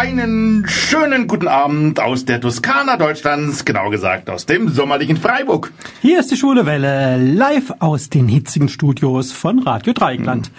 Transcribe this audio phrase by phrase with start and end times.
[0.00, 5.74] Einen schönen guten Abend aus der Toskana Deutschlands, genau gesagt aus dem sommerlichen Freiburg.
[6.00, 10.46] Hier ist die Schwule Welle, live aus den hitzigen Studios von Radio Dreieckland.
[10.46, 10.52] Hm.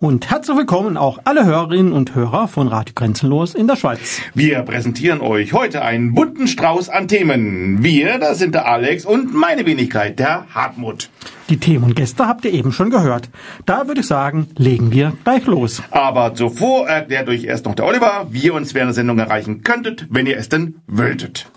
[0.00, 4.20] Und herzlich willkommen auch alle Hörerinnen und Hörer von Radio Grenzenlos in der Schweiz.
[4.32, 7.82] Wir präsentieren euch heute einen bunten Strauß an Themen.
[7.82, 11.10] Wir, das sind der Alex und meine Wenigkeit, der Hartmut.
[11.48, 13.28] Die Themen und Gäste habt ihr eben schon gehört.
[13.66, 15.82] Da würde ich sagen, legen wir gleich los.
[15.90, 19.64] Aber zuvor erklärt euch erst noch der Oliver, wie ihr uns während der Sendung erreichen
[19.64, 21.50] könntet, wenn ihr es denn wolltet.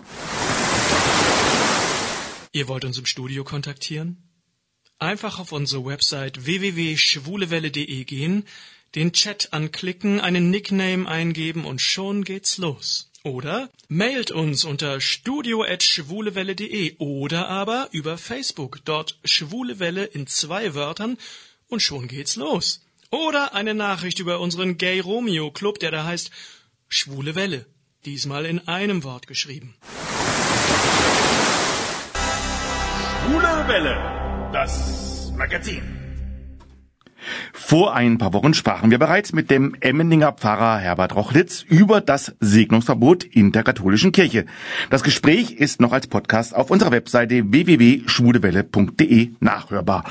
[2.50, 4.21] Ihr wollt uns im Studio kontaktieren?
[5.02, 8.46] Einfach auf unsere Website www.schwulewelle.de gehen,
[8.94, 13.10] den Chat anklicken, einen Nickname eingeben und schon geht's los.
[13.24, 21.18] Oder mailt uns unter studio.schwulewelle.de oder aber über Facebook, dort Schwulewelle in zwei Wörtern
[21.66, 22.86] und schon geht's los.
[23.10, 26.30] Oder eine Nachricht über unseren Gay Romeo Club, der da heißt
[26.88, 27.66] Schwule Welle,
[28.04, 29.74] diesmal in einem Wort geschrieben.
[33.24, 34.11] Schwule Welle
[34.52, 35.82] das Magazin.
[37.52, 42.34] Vor ein paar Wochen sprachen wir bereits mit dem Emmendinger Pfarrer Herbert Rochlitz über das
[42.40, 44.44] Segnungsverbot in der katholischen Kirche.
[44.90, 50.04] Das Gespräch ist noch als Podcast auf unserer Webseite www.schwudewelle.de nachhörbar.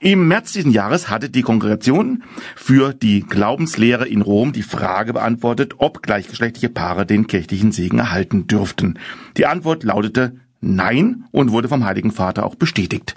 [0.00, 2.24] Im März diesen Jahres hatte die Kongregation
[2.56, 8.46] für die Glaubenslehre in Rom die Frage beantwortet, ob gleichgeschlechtliche Paare den kirchlichen Segen erhalten
[8.46, 8.98] dürften.
[9.36, 13.14] Die Antwort lautete Nein und wurde vom Heiligen Vater auch bestätigt.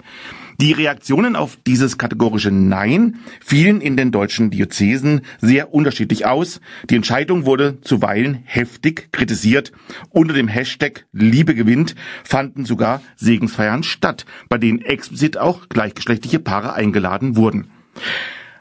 [0.60, 6.60] Die Reaktionen auf dieses kategorische Nein fielen in den deutschen Diözesen sehr unterschiedlich aus.
[6.88, 9.72] Die Entscheidung wurde zuweilen heftig kritisiert.
[10.10, 16.74] Unter dem Hashtag Liebe gewinnt fanden sogar Segensfeiern statt, bei denen explizit auch gleichgeschlechtliche Paare
[16.74, 17.70] eingeladen wurden.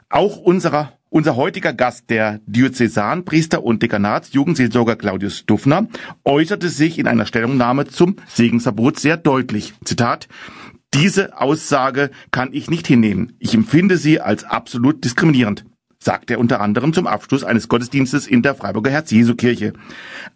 [0.09, 5.87] Auch unserer unser heutiger Gast, der Diözesanpriester und Dekanatsjugendseelsorger Claudius Duffner,
[6.25, 9.75] äußerte sich in einer Stellungnahme zum Segensverbot sehr deutlich.
[9.85, 10.27] Zitat
[10.93, 13.33] diese Aussage kann ich nicht hinnehmen.
[13.39, 15.65] Ich empfinde sie als absolut diskriminierend
[16.03, 19.73] sagt er unter anderem zum Abschluss eines Gottesdienstes in der Freiburger Herz-Jesu-Kirche.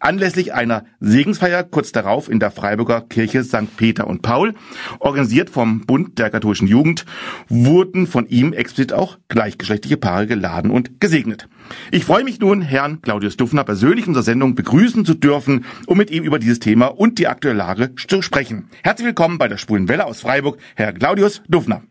[0.00, 3.76] Anlässlich einer Segensfeier kurz darauf in der Freiburger Kirche St.
[3.76, 4.54] Peter und Paul,
[4.98, 7.04] organisiert vom Bund der katholischen Jugend,
[7.48, 11.48] wurden von ihm explizit auch gleichgeschlechtliche Paare geladen und gesegnet.
[11.90, 15.98] Ich freue mich nun, Herrn Claudius Duffner persönlich in unserer Sendung begrüßen zu dürfen, um
[15.98, 18.68] mit ihm über dieses Thema und die aktuelle Lage zu sprechen.
[18.82, 21.82] Herzlich willkommen bei der Spulen Welle aus Freiburg, Herr Claudius Duffner.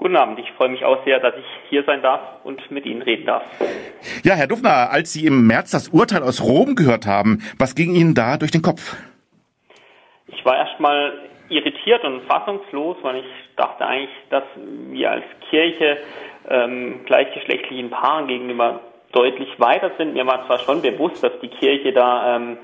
[0.00, 3.02] Guten Abend, ich freue mich auch sehr, dass ich hier sein darf und mit Ihnen
[3.02, 3.42] reden darf.
[4.24, 7.94] Ja, Herr Duffner, als Sie im März das Urteil aus Rom gehört haben, was ging
[7.94, 8.96] Ihnen da durch den Kopf?
[10.28, 15.98] Ich war erstmal irritiert und fassungslos, weil ich dachte eigentlich, dass wir als Kirche
[16.48, 18.80] ähm, gleichgeschlechtlichen Paaren gegenüber
[19.12, 20.14] deutlich weiter sind.
[20.14, 22.56] Mir war zwar schon bewusst, dass die Kirche da ähm,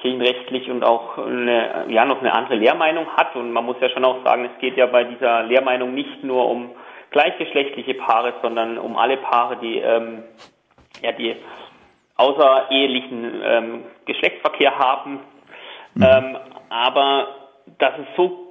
[0.00, 3.36] kirchenrechtlich und auch eine, ja noch eine andere Lehrmeinung hat.
[3.36, 6.48] Und man muss ja schon auch sagen, es geht ja bei dieser Lehrmeinung nicht nur
[6.48, 6.70] um
[7.10, 10.24] gleichgeschlechtliche Paare, sondern um alle Paare, die ähm,
[11.02, 11.36] ja die
[12.16, 15.20] außerehelichen ähm, Geschlechtsverkehr haben.
[15.94, 16.02] Mhm.
[16.02, 17.28] Ähm, aber
[17.78, 18.49] dass es so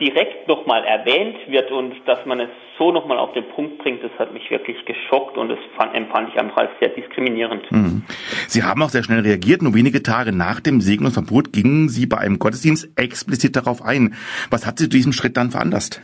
[0.00, 4.10] direkt nochmal erwähnt wird und dass man es so nochmal auf den Punkt bringt, das
[4.18, 7.70] hat mich wirklich geschockt und das fand, empfand ich einfach als sehr diskriminierend.
[7.70, 8.02] Mhm.
[8.48, 9.62] Sie haben auch sehr schnell reagiert.
[9.62, 14.14] Nur wenige Tage nach dem Segnungsverbot gingen Sie bei einem Gottesdienst explizit darauf ein.
[14.50, 16.02] Was hat Sie zu diesem Schritt dann veranlasst?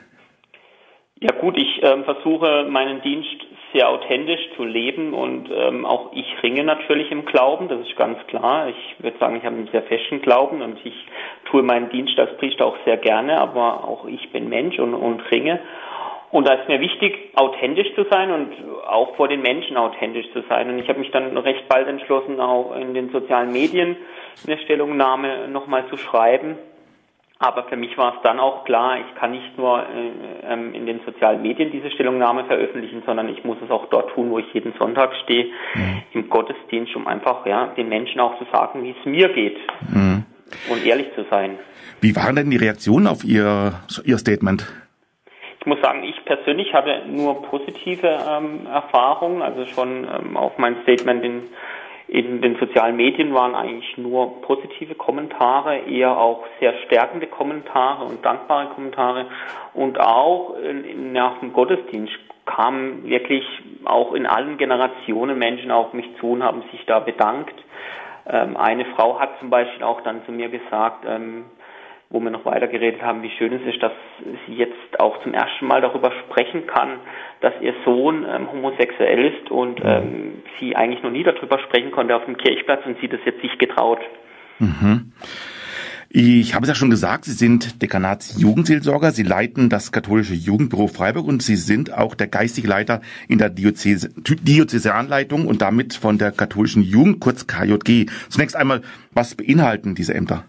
[1.21, 3.29] Ja gut, ich äh, versuche meinen Dienst
[3.73, 8.19] sehr authentisch zu leben und ähm, auch ich ringe natürlich im Glauben, das ist ganz
[8.27, 8.69] klar.
[8.69, 10.95] Ich würde sagen, ich habe einen sehr festen Glauben und ich
[11.51, 15.21] tue meinen Dienst als Priester auch sehr gerne, aber auch ich bin Mensch und, und
[15.31, 15.61] ringe.
[16.33, 18.53] Und da ist mir wichtig, authentisch zu sein und
[18.87, 20.69] auch vor den Menschen authentisch zu sein.
[20.69, 23.97] Und ich habe mich dann recht bald entschlossen, auch in den sozialen Medien
[24.47, 26.57] eine Stellungnahme nochmal zu schreiben
[27.43, 30.85] aber für mich war es dann auch klar, ich kann nicht nur äh, ähm, in
[30.85, 34.53] den sozialen Medien diese Stellungnahme veröffentlichen, sondern ich muss es auch dort tun, wo ich
[34.53, 36.03] jeden Sonntag stehe, mhm.
[36.13, 39.57] im Gottesdienst, um einfach ja, den Menschen auch zu sagen, wie es mir geht
[39.89, 40.25] mhm.
[40.71, 41.59] und ehrlich zu sein.
[42.03, 43.73] Wie waren denn die Reaktionen auf Ihr,
[44.05, 44.71] Ihr Statement?
[45.61, 50.77] Ich muss sagen, ich persönlich hatte nur positive ähm, Erfahrungen, also schon ähm, auf mein
[50.83, 51.43] Statement in
[52.11, 58.25] in den sozialen Medien waren eigentlich nur positive Kommentare, eher auch sehr stärkende Kommentare und
[58.25, 59.27] dankbare Kommentare.
[59.75, 60.57] Und auch
[60.97, 63.45] nach dem Gottesdienst kamen wirklich
[63.85, 67.55] auch in allen Generationen Menschen auf mich zu und haben sich da bedankt.
[68.27, 71.45] Ähm, eine Frau hat zum Beispiel auch dann zu mir gesagt, ähm,
[72.11, 73.93] wo wir noch weiter geredet haben, wie schön es ist, dass
[74.47, 76.99] sie jetzt auch zum ersten Mal darüber sprechen kann,
[77.41, 79.89] dass ihr Sohn ähm, homosexuell ist und mhm.
[79.89, 83.41] ähm, sie eigentlich noch nie darüber sprechen konnte auf dem Kirchplatz und sie das jetzt
[83.41, 84.01] sich getraut.
[84.59, 85.13] Mhm.
[86.13, 91.29] Ich habe es ja schon gesagt, Sie sind Dekanatsjugendseelsorger, Sie leiten das katholische Jugendbüro Freiburg
[91.29, 96.33] und Sie sind auch der geistige Leiter in der Diözese, Diözesanleitung und damit von der
[96.33, 98.07] katholischen Jugend, kurz KJG.
[98.29, 98.83] Zunächst einmal,
[99.13, 100.47] was beinhalten diese Ämter?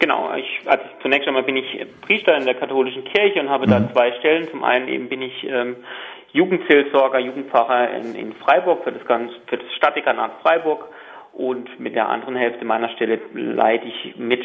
[0.00, 3.70] Genau, ich, also zunächst einmal bin ich Priester in der katholischen Kirche und habe mhm.
[3.70, 4.48] da zwei Stellen.
[4.48, 5.76] Zum einen eben bin ich ähm,
[6.32, 10.88] Jugendseelsorger, Jugendpfarrer in, in Freiburg für das, ganz, für das Stadtdekanat Freiburg
[11.32, 14.44] und mit der anderen Hälfte meiner Stelle leite ich mit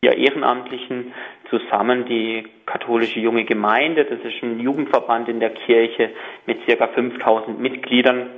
[0.00, 1.12] vier Ehrenamtlichen
[1.50, 4.04] zusammen die katholische junge Gemeinde.
[4.04, 6.10] Das ist ein Jugendverband in der Kirche
[6.46, 8.30] mit circa 5000 Mitgliedern.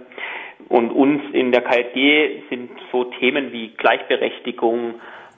[0.71, 4.95] Und uns in der KfG sind so Themen wie Gleichberechtigung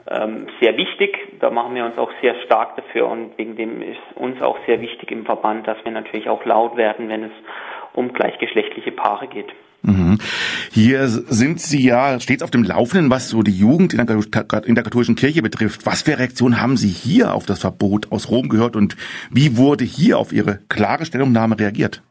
[0.09, 1.17] ähm, sehr wichtig.
[1.39, 4.81] Da machen wir uns auch sehr stark dafür und wegen dem ist uns auch sehr
[4.81, 7.31] wichtig im Verband, dass wir natürlich auch laut werden, wenn es
[7.93, 9.53] um gleichgeschlechtliche Paare geht.
[9.83, 10.17] Mhm.
[10.71, 14.15] Hier sind Sie ja stets auf dem Laufenden, was so die Jugend in der,
[14.65, 15.85] in der, katholischen Kirche betrifft.
[15.85, 18.95] Was für Reaktionen haben Sie hier auf das Verbot aus Rom gehört und
[19.29, 22.01] wie wurde hier auf Ihre klare Stellungnahme reagiert?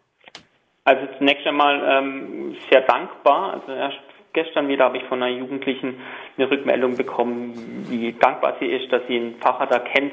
[0.84, 3.54] Also zunächst einmal ähm, sehr dankbar.
[3.54, 3.98] Also erst
[4.32, 6.00] gestern wieder habe ich von einer Jugendlichen
[6.36, 10.12] eine Rückmeldung bekommen, wie dankbar sie ist, dass sie einen da kennt,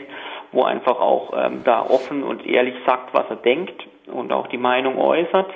[0.51, 4.57] wo einfach auch ähm, da offen und ehrlich sagt, was er denkt und auch die
[4.57, 5.49] Meinung äußert.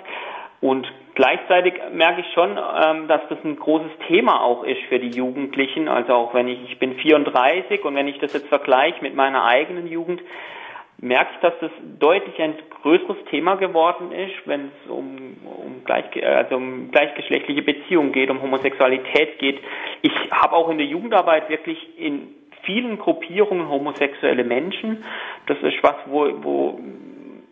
[0.62, 5.15] Und Gleichzeitig merke ich schon, ähm, dass das ein großes Thema auch ist für die
[5.15, 5.88] Jugendlichen.
[5.88, 9.45] Also auch wenn ich, ich bin 34 und wenn ich das jetzt vergleiche mit meiner
[9.45, 10.21] eigenen Jugend,
[11.00, 16.06] merke ich, dass das deutlich ein größeres Thema geworden ist, wenn es um, um, gleich,
[16.25, 19.60] also um gleichgeschlechtliche Beziehungen geht, um Homosexualität geht.
[20.01, 22.30] Ich habe auch in der Jugendarbeit wirklich in
[22.63, 25.04] vielen Gruppierungen homosexuelle Menschen.
[25.48, 26.80] Das ist was, wo, wo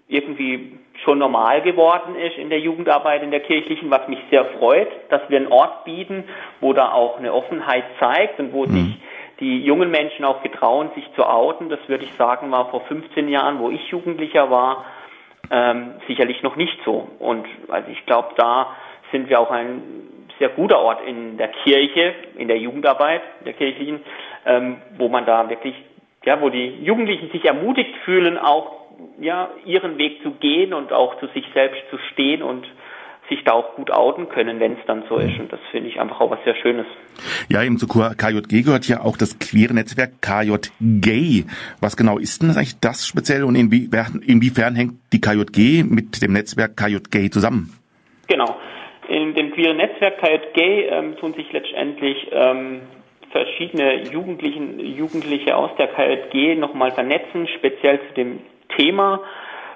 [0.08, 4.90] irgendwie schon normal geworden ist in der Jugendarbeit, in der kirchlichen, was mich sehr freut,
[5.10, 6.26] dass wir einen Ort bieten,
[6.60, 8.72] wo da auch eine Offenheit zeigt und wo mhm.
[8.72, 8.98] sich
[9.42, 11.70] die jungen Menschen auch getrauen, sich zu outen.
[11.70, 14.86] Das würde ich sagen, war vor 15 Jahren, wo ich Jugendlicher war,
[15.50, 17.10] ähm, sicherlich noch nicht so.
[17.20, 18.76] Und also ich glaube, da
[19.12, 19.82] sind wir auch ein
[20.40, 24.02] sehr guter Ort in der Kirche, in der Jugendarbeit, der kirchlichen,
[24.46, 25.76] ähm, wo man da wirklich,
[26.24, 28.82] ja, wo die Jugendlichen sich ermutigt fühlen, auch
[29.20, 32.68] ja, ihren Weg zu gehen und auch zu sich selbst zu stehen und
[33.32, 35.40] sich da auch gut outen können, wenn es dann so ist.
[35.40, 36.86] Und das finde ich einfach auch was sehr Schönes.
[37.50, 41.46] Ja, eben zu KJG gehört ja auch das queere Netzwerk KJG.
[41.80, 46.22] Was genau ist denn das eigentlich das speziell und inwiefern, inwiefern hängt die KJG mit
[46.22, 47.72] dem Netzwerk KJG zusammen?
[48.28, 48.58] Genau.
[49.08, 52.82] In dem queeren Netzwerk KJG ähm, tun sich letztendlich ähm,
[53.32, 58.40] verschiedene Jugendlichen, Jugendliche aus der KJG nochmal vernetzen, speziell zu dem
[58.78, 59.22] Thema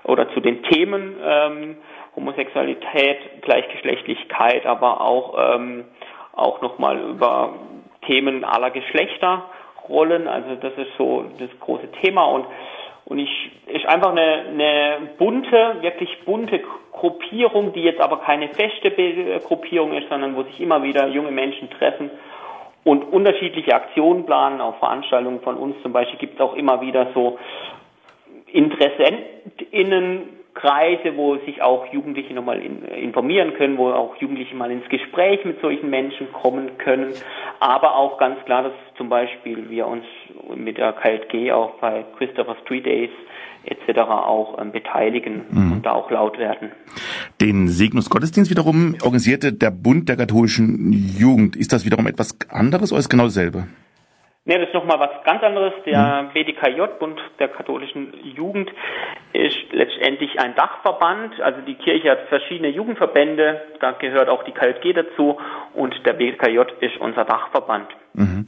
[0.04, 1.78] oder zu den Themen ähm,
[2.16, 5.86] Homosexualität, Gleichgeschlechtlichkeit, aber auch ähm,
[6.34, 7.54] auch nochmal über
[8.06, 10.28] Themen aller Geschlechterrollen.
[10.28, 12.46] Also das ist so das große Thema und
[13.08, 16.60] und ich ist einfach eine, eine bunte, wirklich bunte
[16.92, 18.90] Gruppierung, die jetzt aber keine feste
[19.46, 22.10] Gruppierung ist, sondern wo sich immer wieder junge Menschen treffen
[22.84, 24.60] und unterschiedliche Aktionen planen.
[24.60, 27.38] Auf Veranstaltungen von uns zum Beispiel gibt es auch immer wieder so
[30.56, 35.62] Interessentinnenkreise, wo sich auch Jugendliche nochmal informieren können, wo auch Jugendliche mal ins Gespräch mit
[35.62, 37.13] solchen Menschen kommen können.
[37.60, 40.06] Aber auch ganz klar, dass zum Beispiel wir uns
[40.56, 43.10] mit der KLG auch bei Christopher Street Days
[43.65, 44.00] etc.
[44.00, 45.72] auch ähm, beteiligen mhm.
[45.74, 46.72] und da auch laut werden.
[47.41, 51.56] Den Segnungsgottesdienst wiederum organisierte der Bund der katholischen Jugend.
[51.56, 53.68] Ist das wiederum etwas anderes oder ist genau dasselbe?
[54.48, 55.74] Nee, das ist nochmal was ganz anderes.
[55.88, 56.30] Der mhm.
[56.34, 58.72] BDKJ, Bund der katholischen Jugend,
[59.34, 61.42] ist letztendlich ein Dachverband.
[61.42, 65.40] Also die Kirche hat verschiedene Jugendverbände, da gehört auch die KLG dazu
[65.74, 67.88] und der BDKJ ist unser Dachverband.
[68.14, 68.46] Mhm.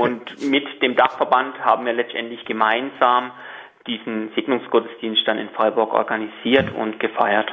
[0.00, 3.30] Und mit dem Dachverband haben wir letztendlich gemeinsam
[3.86, 7.52] diesen Segnungsgottesdienst dann in Freiburg organisiert und gefeiert.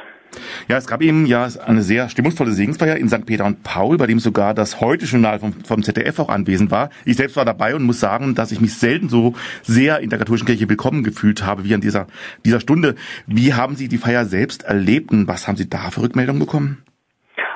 [0.68, 3.26] Ja, es gab eben ja eine sehr stimmungsvolle Segensfeier in St.
[3.26, 6.90] Peter und Paul, bei dem sogar das Heute-Journal vom, vom ZDF auch anwesend war.
[7.04, 10.18] Ich selbst war dabei und muss sagen, dass ich mich selten so sehr in der
[10.18, 12.06] katholischen Kirche willkommen gefühlt habe wie an dieser,
[12.44, 12.94] dieser Stunde.
[13.26, 16.82] Wie haben Sie die Feier selbst erlebt und was haben Sie da für Rückmeldungen bekommen?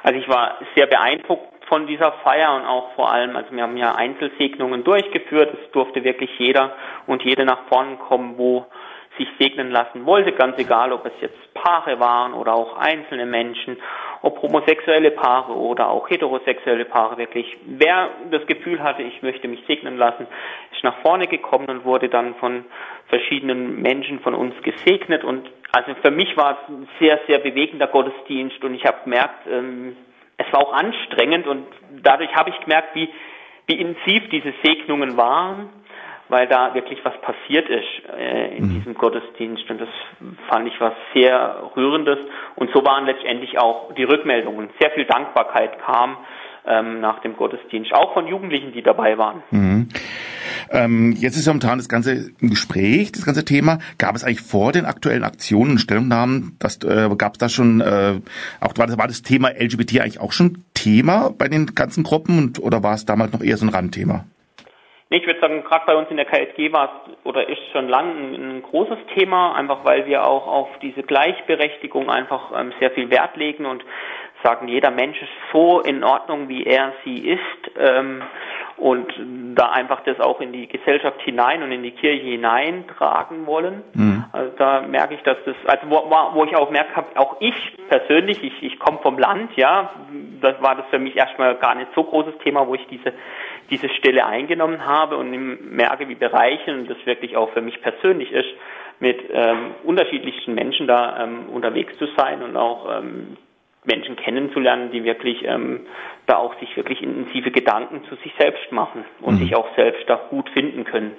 [0.02, 3.76] Also ich war sehr beeindruckt von dieser Feier und auch vor allem, also wir haben
[3.76, 5.54] ja Einzelsegnungen durchgeführt.
[5.54, 6.74] Es durfte wirklich jeder
[7.06, 8.66] und jede nach vorne kommen, wo
[9.20, 13.76] sich segnen lassen wollte, ganz egal, ob es jetzt Paare waren oder auch einzelne Menschen,
[14.22, 17.56] ob homosexuelle Paare oder auch heterosexuelle Paare wirklich.
[17.66, 20.26] Wer das Gefühl hatte, ich möchte mich segnen lassen,
[20.72, 22.64] ist nach vorne gekommen und wurde dann von
[23.08, 25.22] verschiedenen Menschen von uns gesegnet.
[25.22, 29.46] Und also für mich war es ein sehr, sehr bewegender Gottesdienst und ich habe gemerkt,
[29.50, 29.96] ähm,
[30.38, 31.66] es war auch anstrengend und
[32.02, 33.10] dadurch habe ich gemerkt, wie,
[33.66, 35.68] wie intensiv diese Segnungen waren,
[36.30, 38.74] weil da wirklich was passiert ist äh, in mhm.
[38.78, 39.88] diesem Gottesdienst und das
[40.48, 42.18] fand ich was sehr rührendes
[42.56, 44.70] und so waren letztendlich auch die Rückmeldungen.
[44.80, 46.16] Sehr viel Dankbarkeit kam
[46.66, 49.42] ähm, nach dem Gottesdienst, auch von Jugendlichen, die dabei waren.
[49.50, 49.88] Mhm.
[50.70, 53.78] Ähm, jetzt ist ja momentan das ganze Gespräch, das ganze Thema.
[53.98, 57.80] Gab es eigentlich vor den aktuellen Aktionen und Stellungnahmen, das, äh, gab es da schon,
[57.80, 58.20] äh,
[58.60, 62.38] auch war das, war das Thema LGBT eigentlich auch schon Thema bei den ganzen Gruppen
[62.38, 64.24] und, oder war es damals noch eher so ein Randthema?
[65.10, 67.88] Nee, ich würde sagen, gerade bei uns in der KSG war es oder ist schon
[67.88, 72.92] lang ein, ein, großes Thema, einfach weil wir auch auf diese Gleichberechtigung einfach ähm, sehr
[72.92, 73.84] viel Wert legen und
[74.44, 77.70] sagen, jeder Mensch ist so in Ordnung, wie er sie ist.
[77.76, 78.22] Ähm,
[78.76, 79.12] und
[79.54, 83.82] da einfach das auch in die Gesellschaft hinein und in die Kirche hineintragen wollen.
[83.92, 84.24] Mhm.
[84.32, 87.54] Also da merke ich, dass das, also wo, wo ich auch merke, auch ich
[87.90, 89.90] persönlich, ich, ich komme vom Land, ja,
[90.40, 93.12] das war das für mich erstmal gar nicht so großes Thema, wo ich diese
[93.70, 95.30] diese Stelle eingenommen habe und
[95.74, 98.48] merke, wie bereichernd das wirklich auch für mich persönlich ist,
[98.98, 103.36] mit ähm, unterschiedlichsten Menschen da ähm, unterwegs zu sein und auch ähm,
[103.84, 105.80] Menschen kennenzulernen, die wirklich ähm,
[106.26, 109.38] da auch sich wirklich intensive Gedanken zu sich selbst machen und mhm.
[109.38, 111.12] sich auch selbst da gut finden können.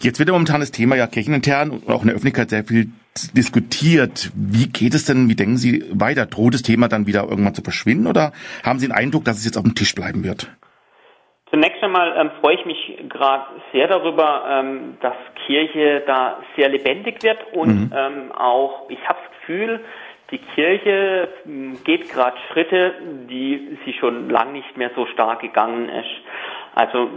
[0.00, 2.88] Jetzt wird ja momentan das Thema ja kirchenintern und auch in der Öffentlichkeit sehr viel
[3.32, 4.30] diskutiert.
[4.34, 6.26] Wie geht es denn, wie denken Sie weiter?
[6.26, 9.46] Droht das Thema dann wieder irgendwann zu verschwinden oder haben Sie den Eindruck, dass es
[9.46, 10.50] jetzt auf dem Tisch bleiben wird?
[11.54, 15.14] Zunächst einmal ähm, freue ich mich gerade sehr darüber, ähm, dass
[15.46, 17.92] Kirche da sehr lebendig wird und mhm.
[17.96, 19.80] ähm, auch, ich habe das Gefühl,
[20.32, 22.94] die Kirche hm, geht gerade Schritte,
[23.30, 26.10] die sie schon lang nicht mehr so stark gegangen ist.
[26.74, 27.08] Also,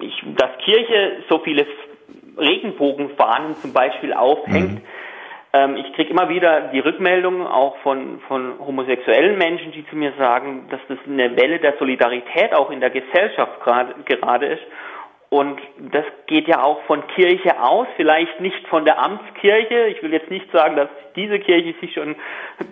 [0.00, 1.64] ich, dass Kirche so viele
[2.36, 4.86] Regenbogenfahnen zum Beispiel aufhängt, mhm.
[5.64, 10.12] Ähm, ich kriege immer wieder die Rückmeldungen auch von, von homosexuellen Menschen, die zu mir
[10.18, 14.62] sagen, dass das eine Welle der Solidarität auch in der Gesellschaft gerade ist
[15.30, 15.60] und
[15.92, 19.88] das geht ja auch von Kirche aus, vielleicht nicht von der Amtskirche.
[19.88, 22.16] Ich will jetzt nicht sagen, dass diese Kirche sich schon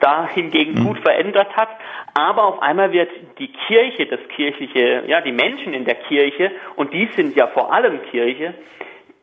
[0.01, 0.87] da hingegen mhm.
[0.87, 1.69] gut verändert hat.
[2.15, 6.95] Aber auf einmal wird die Kirche, das kirchliche, ja, die Menschen in der Kirche, und
[6.95, 8.55] die sind ja vor allem Kirche,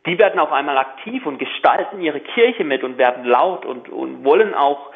[0.06, 4.24] die werden auf einmal aktiv und gestalten ihre Kirche mit und werden laut und, und
[4.24, 4.90] wollen auch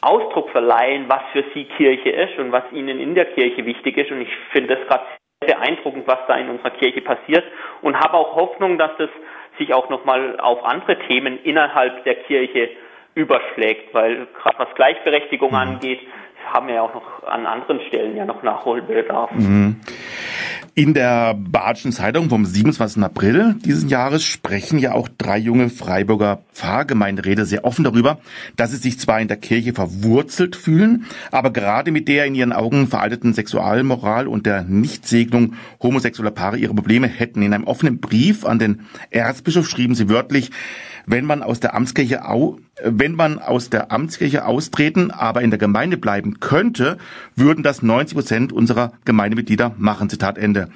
[0.00, 4.10] Ausdruck verleihen, was für sie Kirche ist und was ihnen in der Kirche wichtig ist.
[4.10, 5.04] Und ich finde das gerade
[5.40, 7.44] beeindruckend, was da in unserer Kirche passiert
[7.82, 9.10] und habe auch Hoffnung, dass das
[9.58, 12.70] sich auch nochmal auf andere Themen innerhalb der Kirche
[13.14, 15.56] überschlägt, weil gerade was Gleichberechtigung mhm.
[15.56, 16.00] angeht,
[16.52, 19.30] haben wir ja auch noch an anderen Stellen ja noch Nachholbedarf.
[19.32, 19.80] Mhm.
[20.78, 23.02] In der Badischen Zeitung vom 27.
[23.02, 28.20] April dieses Jahres sprechen ja auch drei junge Freiburger Pfarrgemeinderäte sehr offen darüber,
[28.54, 32.52] dass sie sich zwar in der Kirche verwurzelt fühlen, aber gerade mit der in ihren
[32.52, 37.42] Augen veralteten Sexualmoral und der Nichtsegnung homosexueller Paare ihre Probleme hätten.
[37.42, 40.52] In einem offenen Brief an den Erzbischof schrieben sie wörtlich,
[41.08, 45.58] wenn man aus der Amtskirche au, wenn man aus der Amtskirche austreten, aber in der
[45.58, 46.98] Gemeinde bleiben könnte,
[47.34, 50.10] würden das 90 Prozent unserer Gemeindemitglieder machen.
[50.10, 50.68] Zitat Ende.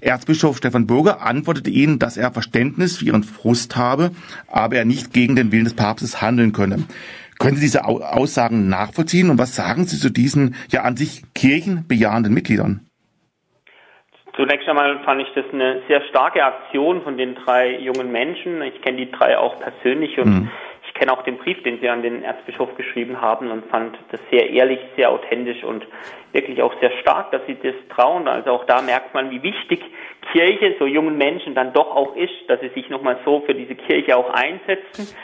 [0.00, 4.12] Erzbischof Stefan Burger antwortete ihnen, dass er Verständnis für ihren Frust habe,
[4.50, 6.84] aber er nicht gegen den Willen des Papstes handeln könne.
[7.38, 12.32] Können Sie diese Aussagen nachvollziehen und was sagen Sie zu diesen ja an sich kirchenbejahenden
[12.32, 12.85] Mitgliedern?
[14.36, 18.60] Zunächst einmal fand ich das eine sehr starke Aktion von den drei jungen Menschen.
[18.62, 20.50] Ich kenne die drei auch persönlich und mhm.
[20.86, 24.20] ich kenne auch den Brief, den sie an den Erzbischof geschrieben haben und fand das
[24.30, 25.86] sehr ehrlich, sehr authentisch und
[26.32, 28.28] wirklich auch sehr stark, dass sie das trauen.
[28.28, 29.82] Also auch da merkt man, wie wichtig
[30.32, 33.74] Kirche so jungen Menschen dann doch auch ist, dass sie sich nochmal so für diese
[33.74, 35.16] Kirche auch einsetzen.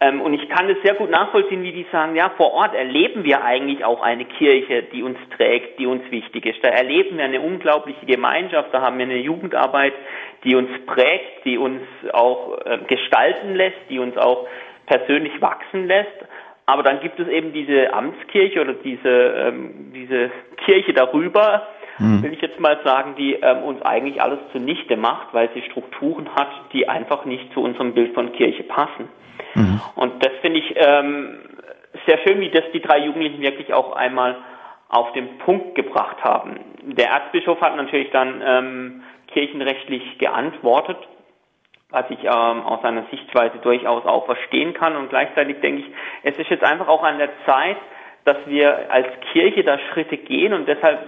[0.00, 3.24] Ähm, und ich kann es sehr gut nachvollziehen, wie die sagen, ja, vor Ort erleben
[3.24, 6.62] wir eigentlich auch eine Kirche, die uns trägt, die uns wichtig ist.
[6.62, 9.94] Da erleben wir eine unglaubliche Gemeinschaft, da haben wir eine Jugendarbeit,
[10.44, 14.46] die uns prägt, die uns auch äh, gestalten lässt, die uns auch
[14.86, 16.16] persönlich wachsen lässt.
[16.66, 20.30] Aber dann gibt es eben diese Amtskirche oder diese, ähm, diese
[20.64, 21.66] Kirche darüber,
[21.98, 22.22] hm.
[22.22, 26.28] will ich jetzt mal sagen, die ähm, uns eigentlich alles zunichte macht, weil sie Strukturen
[26.34, 29.08] hat, die einfach nicht zu unserem Bild von Kirche passen.
[29.54, 29.80] Mhm.
[29.94, 31.38] Und das finde ich ähm,
[32.06, 34.36] sehr schön, wie das die drei Jugendlichen wirklich auch einmal
[34.88, 36.58] auf den Punkt gebracht haben.
[36.82, 40.96] Der Erzbischof hat natürlich dann ähm, kirchenrechtlich geantwortet,
[41.90, 42.30] was ich ähm,
[42.62, 44.96] aus seiner Sichtweise durchaus auch verstehen kann.
[44.96, 47.76] Und gleichzeitig denke ich, es ist jetzt einfach auch an der Zeit,
[48.24, 50.98] dass wir als Kirche da Schritte gehen und deshalb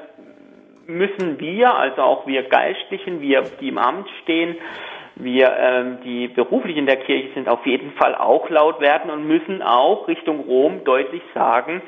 [0.97, 4.57] müssen wir, also auch wir Geistlichen, wir, die im Amt stehen,
[5.17, 9.27] wir, ähm, die beruflich in der Kirche sind, auf jeden Fall auch laut werden und
[9.27, 11.83] müssen auch Richtung Rom deutlich sagen,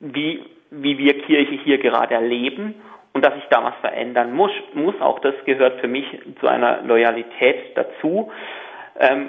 [0.00, 2.74] wie, wie wir Kirche hier gerade erleben
[3.12, 4.50] und dass sich da was verändern muss.
[4.74, 5.00] muss.
[5.00, 6.04] Auch das gehört für mich
[6.40, 8.30] zu einer Loyalität dazu.
[8.98, 9.28] Ähm,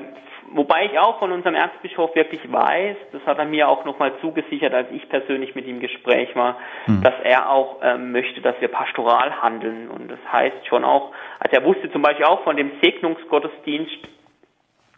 [0.53, 4.73] Wobei ich auch von unserem Erzbischof wirklich weiß, das hat er mir auch nochmal zugesichert,
[4.73, 7.01] als ich persönlich mit ihm im Gespräch war, mhm.
[7.01, 9.89] dass er auch ähm, möchte, dass wir pastoral handeln.
[9.89, 14.07] Und das heißt schon auch, also er wusste zum Beispiel auch von dem Segnungsgottesdienst,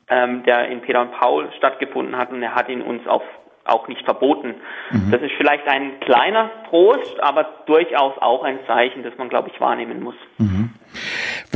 [0.10, 3.24] ähm, der in Peter und Paul stattgefunden hat und er hat ihn uns auf
[3.68, 4.56] auch nicht verboten.
[4.92, 5.12] Mhm.
[5.12, 9.60] Das ist vielleicht ein kleiner Trost, aber durchaus auch ein Zeichen, das man, glaube ich,
[9.60, 10.16] wahrnehmen muss.
[10.38, 10.72] Mhm.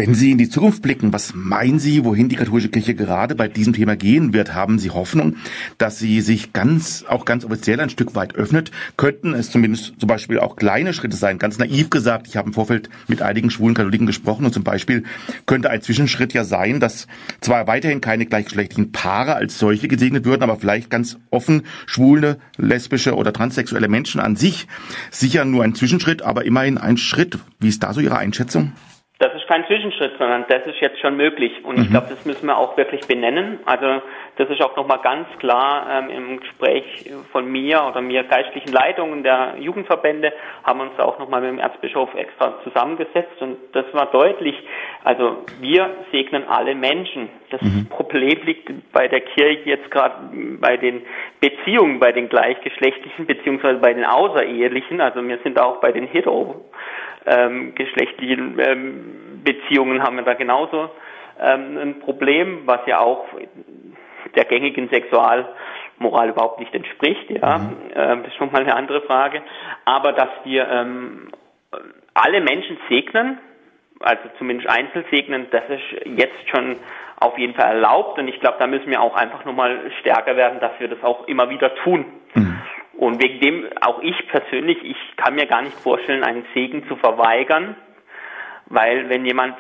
[0.02, 3.48] Wenn Sie in die Zukunft blicken, was meinen Sie, wohin die katholische Kirche gerade bei
[3.48, 4.56] diesem Thema gehen wird?
[4.56, 5.36] Haben Sie Hoffnung,
[5.78, 8.72] dass sie sich ganz, auch ganz offiziell ein Stück weit öffnet?
[8.98, 11.38] Könnten es zumindest zum Beispiel auch kleine Schritte sein?
[11.38, 15.04] Ganz naiv gesagt, ich habe im Vorfeld mit einigen schwulen Katholiken gesprochen und zum Beispiel
[15.46, 17.06] könnte ein Zwischenschritt ja sein, dass
[17.40, 23.14] zwar weiterhin keine gleichgeschlechtlichen Paare als solche gesegnet würden, aber vielleicht ganz offen schwule, lesbische
[23.14, 24.66] oder transsexuelle Menschen an sich.
[25.12, 27.38] Sicher nur ein Zwischenschritt, aber immerhin ein Schritt.
[27.60, 28.72] Wie ist da so Ihre Einschätzung?
[29.22, 31.64] Das ist kein Zwischenschritt, sondern das ist jetzt schon möglich.
[31.64, 31.84] Und mhm.
[31.84, 33.60] ich glaube, das müssen wir auch wirklich benennen.
[33.66, 34.02] Also
[34.38, 36.84] das ist auch nochmal ganz klar ähm, im Gespräch
[37.32, 42.10] von mir oder mir geistlichen Leitungen der Jugendverbände haben uns auch nochmal mit dem Erzbischof
[42.16, 44.56] extra zusammengesetzt und das war deutlich.
[45.04, 47.30] Also wir segnen alle Menschen.
[47.52, 47.90] Das mhm.
[47.90, 50.16] Problem liegt bei der Kirche jetzt gerade
[50.60, 51.04] bei den
[51.40, 55.00] Beziehungen, bei den gleichgeschlechtlichen beziehungsweise bei den außerehelichen.
[55.00, 56.66] Also wir sind auch bei den hetero
[57.26, 60.90] ähm, geschlechtlichen ähm, Beziehungen haben wir da genauso
[61.40, 63.26] ähm, ein Problem, was ja auch
[64.36, 67.30] der gängigen Sexualmoral überhaupt nicht entspricht.
[67.30, 67.78] Ja, mhm.
[67.96, 69.42] ähm, das ist schon mal eine andere Frage.
[69.86, 71.30] Aber dass wir ähm,
[72.14, 73.40] alle Menschen segnen,
[74.00, 76.78] also zumindest einzeln segnen, das ist jetzt schon
[77.20, 78.20] auf jeden Fall erlaubt.
[78.20, 81.28] Und ich glaube, da müssen wir auch einfach nochmal stärker werden, dass wir das auch
[81.28, 82.06] immer wieder tun.
[82.34, 82.61] Mhm.
[83.02, 86.96] Und wegen dem, auch ich persönlich, ich kann mir gar nicht vorstellen, einen Segen zu
[86.98, 87.76] verweigern,
[88.68, 89.56] weil wenn jemand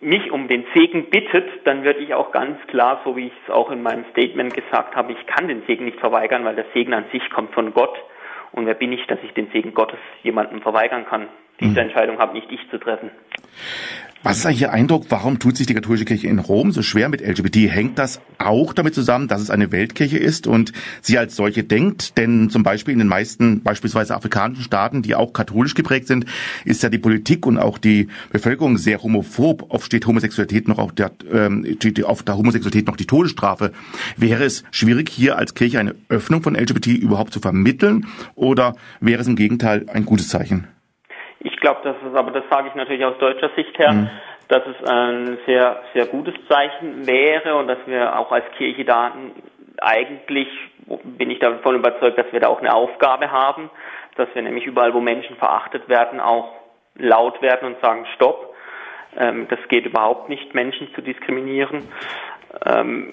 [0.00, 3.50] mich um den Segen bittet, dann würde ich auch ganz klar, so wie ich es
[3.50, 6.92] auch in meinem Statement gesagt habe, ich kann den Segen nicht verweigern, weil der Segen
[6.92, 7.96] an sich kommt von Gott.
[8.52, 11.28] Und wer bin ich, dass ich den Segen Gottes jemandem verweigern kann?
[11.60, 11.78] Diese mhm.
[11.78, 13.10] Entscheidung habe nicht ich zu treffen.
[14.22, 17.08] Was ist eigentlich Ihr Eindruck, warum tut sich die katholische Kirche in Rom so schwer
[17.08, 17.72] mit LGBT?
[17.72, 22.18] Hängt das auch damit zusammen, dass es eine Weltkirche ist und sie als solche denkt?
[22.18, 26.26] Denn zum Beispiel in den meisten, beispielsweise afrikanischen Staaten, die auch katholisch geprägt sind,
[26.66, 29.70] ist ja die Politik und auch die Bevölkerung sehr homophob.
[29.70, 31.64] Oft steht Homosexualität noch auf der, ähm,
[32.04, 33.72] auf der Homosexualität noch die Todesstrafe.
[34.18, 38.04] Wäre es schwierig, hier als Kirche eine Öffnung von LGBT überhaupt zu vermitteln?
[38.34, 40.66] Oder wäre es im Gegenteil ein gutes Zeichen?
[41.40, 44.10] Ich glaube, das ist, aber das sage ich natürlich aus deutscher Sicht her, mhm.
[44.48, 49.12] dass es ein sehr, sehr gutes Zeichen wäre und dass wir auch als Kirche da
[49.80, 50.48] eigentlich,
[51.04, 53.70] bin ich davon überzeugt, dass wir da auch eine Aufgabe haben,
[54.16, 56.52] dass wir nämlich überall, wo Menschen verachtet werden, auch
[56.96, 58.54] laut werden und sagen, stopp,
[59.16, 61.88] ähm, das geht überhaupt nicht, Menschen zu diskriminieren.
[62.66, 63.12] Ähm,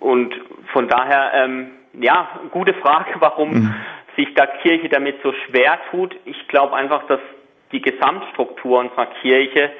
[0.00, 0.34] und
[0.72, 3.74] von daher, ähm, ja, gute Frage, warum mhm.
[4.16, 6.16] sich da Kirche damit so schwer tut.
[6.24, 7.20] Ich glaube einfach, dass
[7.72, 9.72] die Gesamtstruktur unserer Kirche,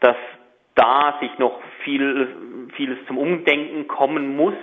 [0.00, 0.16] dass
[0.74, 4.54] da sich noch viel, vieles zum Umdenken kommen muss,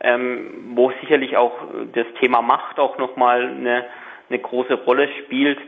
[0.00, 1.52] ähm, wo sicherlich auch
[1.94, 3.86] das Thema Macht auch nochmal eine,
[4.28, 5.58] eine große Rolle spielt,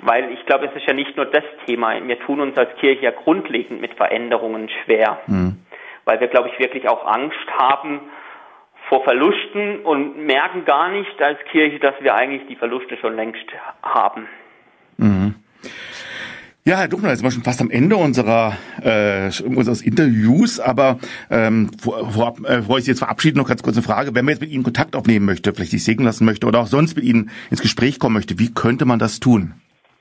[0.00, 1.94] weil ich glaube, es ist ja nicht nur das Thema.
[2.06, 5.58] Wir tun uns als Kirche ja grundlegend mit Veränderungen schwer, mhm.
[6.04, 8.00] weil wir, glaube ich, wirklich auch Angst haben
[8.88, 13.44] vor Verlusten und merken gar nicht als Kirche, dass wir eigentlich die Verluste schon längst
[13.82, 14.28] haben.
[14.96, 15.34] Mhm.
[16.68, 20.98] Ja, Herr Duchner, jetzt sind wir schon fast am Ende unserer äh, unseres Interviews, aber
[21.30, 24.16] ähm, vor, vor, äh, bevor ich Sie jetzt verabschiede, noch ganz kurz eine Frage.
[24.16, 26.66] Wenn man jetzt mit Ihnen Kontakt aufnehmen möchte, vielleicht sich segnen lassen möchte oder auch
[26.66, 29.54] sonst mit Ihnen ins Gespräch kommen möchte, wie könnte man das tun?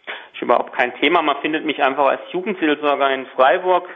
[0.08, 1.21] Das ist überhaupt kein Thema.
[1.21, 3.88] Man findet mich einfach als Jugendseelsorger in Freiburg,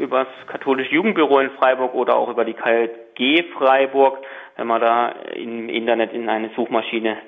[0.00, 4.18] über das katholische Jugendbüro in Freiburg oder auch über die KLG Freiburg,
[4.56, 7.18] wenn man da im Internet in eine Suchmaschine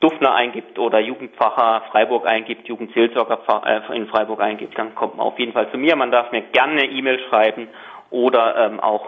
[0.00, 5.38] Duftner eingibt oder Jugendpfarrer Freiburg eingibt, Jugendseelsorger äh, in Freiburg eingibt, dann kommt man auf
[5.38, 5.94] jeden Fall zu mir.
[5.94, 7.68] Man darf mir gerne eine E-Mail schreiben
[8.10, 9.06] oder ähm, auch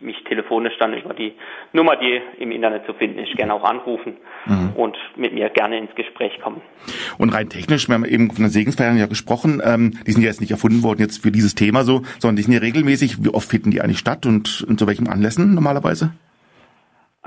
[0.00, 1.32] mich telefonisch dann über die
[1.72, 4.70] Nummer, die im Internet zu finden ist, gerne auch anrufen mhm.
[4.76, 6.60] und mit mir gerne ins Gespräch kommen.
[7.18, 10.28] Und rein technisch, wir haben eben von den Segensfeiern ja gesprochen, ähm, die sind ja
[10.28, 13.24] jetzt nicht erfunden worden jetzt für dieses Thema so, sondern die sind ja regelmäßig.
[13.24, 16.12] Wie oft finden die eigentlich statt und, und zu welchen Anlässen normalerweise?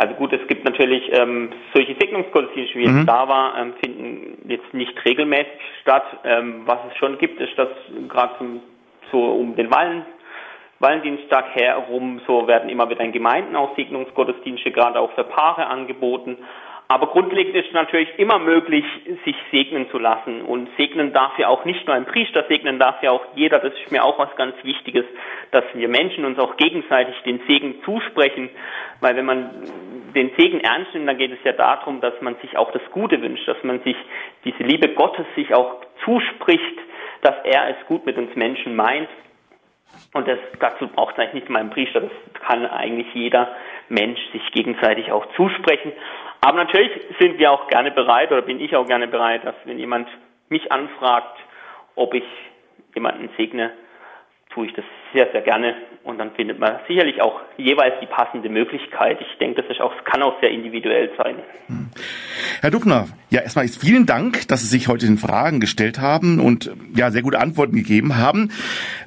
[0.02, 3.02] Also gut, es gibt natürlich ähm, solche Segnungsgottesdienste, wie mhm.
[3.02, 6.04] es da war, ähm, finden jetzt nicht regelmäßig statt.
[6.24, 7.68] Ähm, was es schon gibt, ist, dass
[8.10, 8.34] gerade
[9.12, 10.04] so um den Wallen,
[10.80, 16.40] Wallendienstag herum, so werden immer wieder in Gemeinden auch Segnungsgottesdienste, gerade auch für Paare angeboten.
[16.92, 18.84] Aber grundlegend ist natürlich immer möglich,
[19.24, 20.42] sich segnen zu lassen.
[20.42, 23.60] Und segnen darf ja auch nicht nur ein Priester, segnen darf ja auch jeder.
[23.60, 25.06] Das ist mir auch was ganz Wichtiges,
[25.52, 28.50] dass wir Menschen uns auch gegenseitig den Segen zusprechen.
[29.00, 29.52] Weil wenn man
[30.14, 33.22] den Segen ernst nimmt, dann geht es ja darum, dass man sich auch das Gute
[33.22, 33.96] wünscht, dass man sich
[34.44, 36.78] diese Liebe Gottes sich auch zuspricht,
[37.22, 39.08] dass er es gut mit uns Menschen meint.
[40.14, 42.12] Und das, dazu braucht es eigentlich nicht mal einen Priester, das
[42.46, 43.56] kann eigentlich jeder
[43.88, 45.94] Mensch sich gegenseitig auch zusprechen.
[46.42, 49.78] Aber natürlich sind wir auch gerne bereit oder bin ich auch gerne bereit, dass wenn
[49.78, 50.08] jemand
[50.50, 51.38] mich anfragt,
[51.96, 52.24] ob ich
[52.96, 53.72] jemanden segne,
[54.50, 58.50] tue ich das sehr, sehr gerne und dann findet man sicherlich auch jeweils die passende
[58.50, 59.20] Möglichkeit.
[59.22, 61.36] Ich denke, das ist auch, kann auch sehr individuell sein.
[62.62, 66.72] Herr Dufner, ja, erstmal vielen Dank, dass Sie sich heute den Fragen gestellt haben und
[66.96, 68.52] ja, sehr gute Antworten gegeben haben.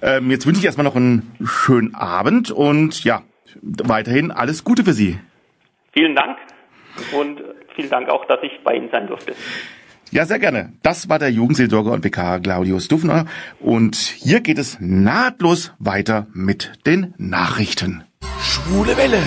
[0.03, 3.23] Ähm, jetzt wünsche ich erstmal noch einen schönen Abend und ja,
[3.61, 5.19] weiterhin alles Gute für Sie.
[5.93, 6.39] Vielen Dank.
[7.13, 7.43] Und
[7.75, 9.35] vielen Dank auch, dass ich bei Ihnen sein durfte.
[10.11, 10.73] Ja, sehr gerne.
[10.83, 13.27] Das war der Jugendseelsorger und Vikar Claudius Dufner.
[13.59, 18.05] Und hier geht es nahtlos weiter mit den Nachrichten.
[18.41, 19.23] Schwule Welle,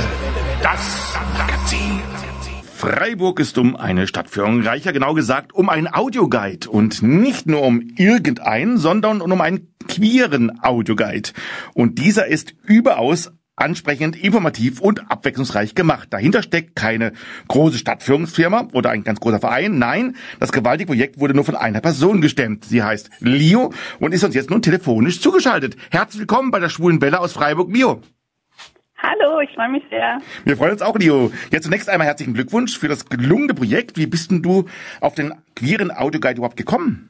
[0.64, 2.02] das Magazin.
[2.78, 6.70] Freiburg ist um eine Stadtführung reicher, genau gesagt um ein Audioguide.
[6.70, 11.32] Und nicht nur um irgendeinen, sondern um einen queeren Audioguide.
[11.74, 16.08] Und dieser ist überaus ansprechend, informativ und abwechslungsreich gemacht.
[16.12, 17.12] Dahinter steckt keine
[17.48, 19.80] große Stadtführungsfirma oder ein ganz großer Verein.
[19.80, 22.66] Nein, das gewaltige Projekt wurde nur von einer Person gestemmt.
[22.66, 25.76] Sie heißt Lio und ist uns jetzt nun telefonisch zugeschaltet.
[25.90, 28.02] Herzlich willkommen bei der Schwulen Welle aus Freiburg, Lio.
[29.00, 30.20] Hallo, ich freue mich sehr.
[30.46, 31.32] Wir freuen uns auch, Lio.
[31.52, 33.98] Jetzt zunächst einmal herzlichen Glückwunsch für das gelungene Projekt.
[33.98, 34.66] Wie bist denn du
[35.02, 37.10] auf den queeren Audioguide überhaupt gekommen?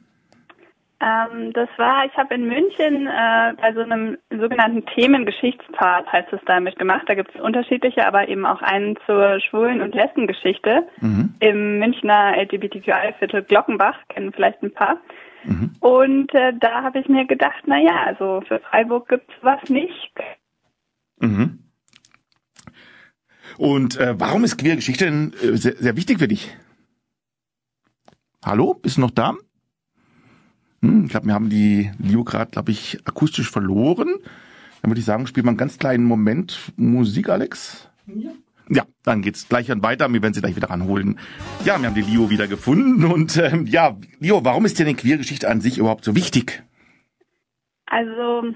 [1.00, 6.40] Ähm, das war, ich habe in München äh, bei so einem sogenannten Themengeschichtspfad, heißt es
[6.46, 7.08] da mitgemacht.
[7.08, 11.34] Da gibt es unterschiedliche, aber eben auch einen zur Schwulen- und Lesbengeschichte mhm.
[11.38, 15.00] im Münchner LGBTQI-Viertel Glockenbach, kennen vielleicht ein paar.
[15.44, 15.76] Mhm.
[15.78, 20.12] Und äh, da habe ich mir gedacht, na ja, also für Freiburg gibt's was nicht.
[21.20, 21.60] Mhm.
[23.56, 26.56] Und äh, warum ist queere Geschichte denn äh, sehr, sehr wichtig für dich?
[28.44, 29.34] Hallo, bist du noch da?
[30.82, 34.08] Hm, ich glaube, wir haben die Leo gerade, glaube ich, akustisch verloren.
[34.82, 37.90] Dann würde ich sagen, spiel mal einen ganz kleinen Moment Musik, Alex.
[38.06, 38.30] Ja.
[38.70, 40.12] Ja, dann geht's gleich dann weiter.
[40.12, 41.18] Wir werden sie gleich wieder ranholen.
[41.64, 43.04] Ja, wir haben die Leo wieder gefunden.
[43.10, 46.62] Und ähm, ja, Leo, warum ist dir eine Queergeschichte an sich überhaupt so wichtig?
[47.86, 48.54] Also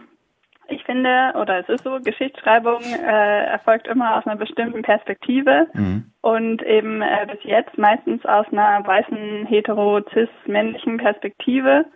[0.69, 6.05] ich finde, oder es ist so, Geschichtsschreibung äh, erfolgt immer aus einer bestimmten Perspektive mhm.
[6.21, 11.87] und eben äh, bis jetzt meistens aus einer weißen, hetero, cis, männlichen Perspektive.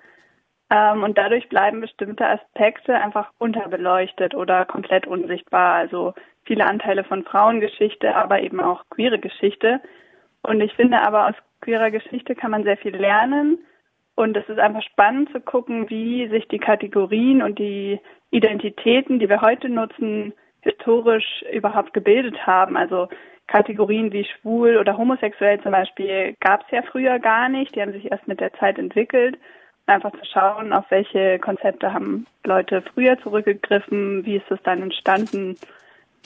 [0.70, 5.74] Ähm, und dadurch bleiben bestimmte Aspekte einfach unterbeleuchtet oder komplett unsichtbar.
[5.74, 9.80] Also viele Anteile von Frauengeschichte, aber eben auch queere Geschichte.
[10.42, 13.58] Und ich finde aber aus queerer Geschichte kann man sehr viel lernen.
[14.16, 18.00] Und es ist einfach spannend zu gucken, wie sich die Kategorien und die
[18.30, 22.76] Identitäten, die wir heute nutzen, historisch überhaupt gebildet haben.
[22.76, 23.08] Also
[23.46, 27.76] Kategorien wie schwul oder homosexuell zum Beispiel gab es ja früher gar nicht.
[27.76, 29.38] Die haben sich erst mit der Zeit entwickelt
[29.86, 35.56] einfach zu schauen, auf welche Konzepte haben Leute früher zurückgegriffen, wie ist es dann entstanden,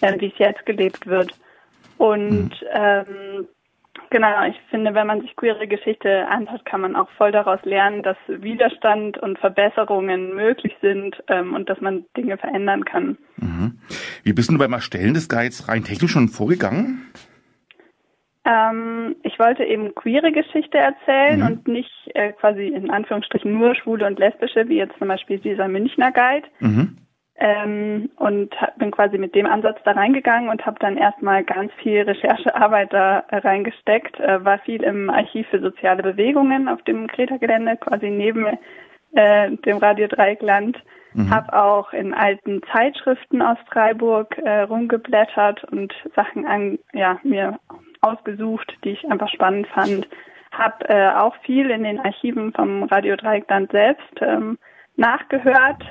[0.01, 1.33] äh, wie es jetzt gelebt wird.
[1.99, 2.66] Und mhm.
[2.73, 3.49] ähm,
[4.09, 8.03] genau, ich finde, wenn man sich queere Geschichte anschaut, kann man auch voll daraus lernen,
[8.03, 13.18] dass Widerstand und Verbesserungen möglich sind ähm, und dass man Dinge verändern kann.
[13.37, 13.79] Mhm.
[14.23, 17.11] Wie bist du beim Erstellen des Guides rein technisch schon vorgegangen?
[18.51, 21.47] Ähm, ich wollte eben queere Geschichte erzählen mhm.
[21.47, 25.69] und nicht äh, quasi in Anführungsstrichen nur schwule und lesbische, wie jetzt zum Beispiel dieser
[25.69, 26.49] Münchner Guide.
[26.59, 26.97] Mhm.
[27.37, 32.03] Ähm, und bin quasi mit dem Ansatz da reingegangen und habe dann erstmal ganz viel
[32.03, 38.11] Recherchearbeit da reingesteckt, äh, war viel im Archiv für soziale Bewegungen auf dem Kreta-Gelände, quasi
[38.11, 38.47] neben
[39.13, 40.77] äh, dem Radio Dreieckland.
[41.15, 41.31] Mhm.
[41.31, 47.59] Habe auch in alten Zeitschriften aus Freiburg äh, rumgeblättert und Sachen an, ja, mir
[48.01, 50.09] ausgesucht, die ich einfach spannend fand.
[50.53, 54.59] Habe äh, auch viel in den Archiven vom Radio Dreieckland selbst ähm,
[54.97, 55.83] nachgehört,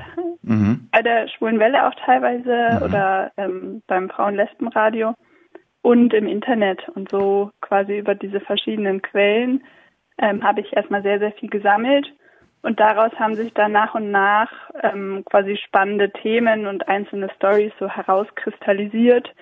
[0.42, 0.90] mhm.
[0.92, 2.84] bei der Schwulen Welle auch teilweise mhm.
[2.84, 5.16] oder ähm, beim Frauen-Lesben-Radio
[5.82, 6.88] und im Internet.
[6.90, 9.64] Und so quasi über diese verschiedenen Quellen
[10.18, 12.14] ähm, habe ich erstmal sehr, sehr viel gesammelt.
[12.62, 14.52] Und daraus haben sich dann nach und nach
[14.84, 19.34] ähm, quasi spannende Themen und einzelne Stories so herauskristallisiert,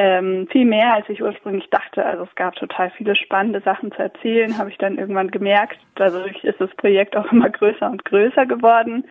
[0.00, 2.06] ähm, viel mehr, als ich ursprünglich dachte.
[2.06, 5.76] Also es gab total viele spannende Sachen zu erzählen, habe ich dann irgendwann gemerkt.
[5.96, 9.04] Dadurch ist das Projekt auch immer größer und größer geworden.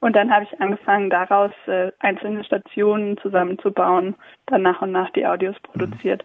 [0.00, 4.16] Und dann habe ich angefangen, daraus äh, einzelne Stationen zusammenzubauen,
[4.46, 6.24] dann nach und nach die Audios produziert.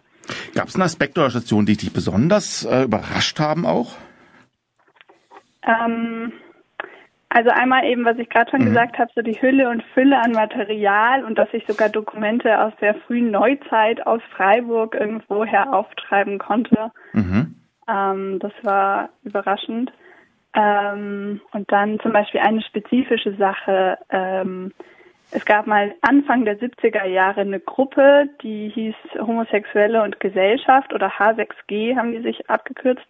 [0.56, 3.92] Gab es einen Aspekt oder Station, die dich besonders äh, überrascht haben auch?
[5.62, 6.32] Ähm,
[7.30, 8.66] also einmal eben, was ich gerade schon mhm.
[8.66, 12.72] gesagt habe, so die Hülle und Fülle an Material und dass ich sogar Dokumente aus
[12.80, 16.90] der frühen Neuzeit aus Freiburg irgendwoher auftreiben konnte.
[17.12, 17.54] Mhm.
[17.88, 19.92] Ähm, das war überraschend.
[20.54, 23.98] Ähm, und dann zum Beispiel eine spezifische Sache.
[24.10, 24.72] Ähm,
[25.30, 31.08] es gab mal Anfang der 70er Jahre eine Gruppe, die hieß Homosexuelle und Gesellschaft oder
[31.08, 33.06] H6G haben die sich abgekürzt.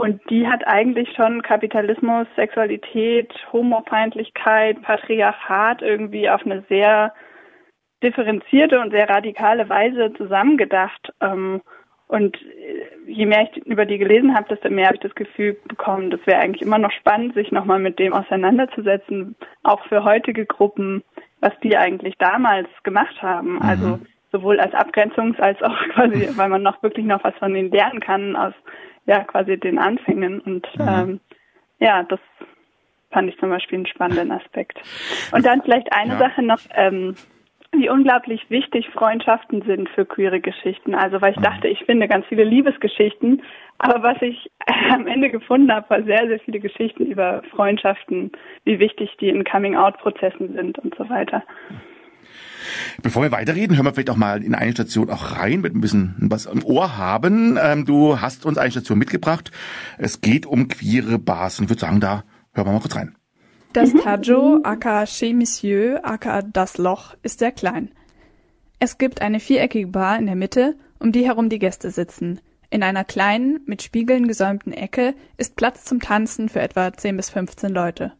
[0.00, 7.12] Und die hat eigentlich schon Kapitalismus, Sexualität, Homofeindlichkeit, Patriarchat irgendwie auf eine sehr
[8.02, 11.12] differenzierte und sehr radikale Weise zusammengedacht.
[11.20, 11.60] Ähm,
[12.08, 12.38] und
[13.06, 16.20] je mehr ich über die gelesen habe, desto mehr habe ich das Gefühl bekommen, das
[16.24, 21.04] wäre eigentlich immer noch spannend, sich nochmal mit dem auseinanderzusetzen, auch für heutige Gruppen,
[21.40, 23.56] was die eigentlich damals gemacht haben.
[23.56, 23.62] Mhm.
[23.62, 23.98] Also
[24.32, 28.00] sowohl als Abgrenzungs- als auch quasi, weil man noch wirklich noch was von ihnen lernen
[28.00, 28.54] kann aus
[29.06, 30.40] ja quasi den Anfängen.
[30.40, 30.88] Und mhm.
[30.88, 31.20] ähm,
[31.78, 32.20] ja, das
[33.10, 34.78] fand ich zum Beispiel einen spannenden Aspekt.
[35.32, 36.18] Und dann vielleicht eine ja.
[36.18, 37.14] Sache noch, ähm,
[37.72, 40.94] wie unglaublich wichtig Freundschaften sind für queere Geschichten.
[40.94, 41.44] Also weil ich mhm.
[41.44, 43.42] dachte, ich finde ganz viele Liebesgeschichten,
[43.78, 44.50] aber was ich
[44.90, 48.32] am Ende gefunden habe, war sehr, sehr viele Geschichten über Freundschaften,
[48.64, 51.42] wie wichtig die in Coming-out-Prozessen sind und so weiter.
[53.02, 55.80] Bevor wir weiterreden, hören wir vielleicht auch mal in eine Station auch rein, mit ein
[55.80, 57.58] bisschen was im Ohr haben.
[57.60, 59.50] Ähm, du hast uns eine Station mitgebracht.
[59.98, 61.58] Es geht um queere Bars.
[61.58, 63.16] Und ich würde sagen, da hören wir mal kurz rein.
[63.72, 67.90] Das Tajo, aka Chez Monsieur, aka Das Loch, ist sehr klein.
[68.80, 72.40] Es gibt eine viereckige Bar in der Mitte, um die herum die Gäste sitzen.
[72.70, 77.30] In einer kleinen, mit Spiegeln gesäumten Ecke ist Platz zum Tanzen für etwa 10 bis
[77.30, 78.12] 15 Leute.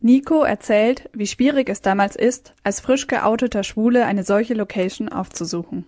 [0.00, 5.86] Nico erzählt, wie schwierig es damals ist, als frisch geouteter Schwule eine solche Location aufzusuchen.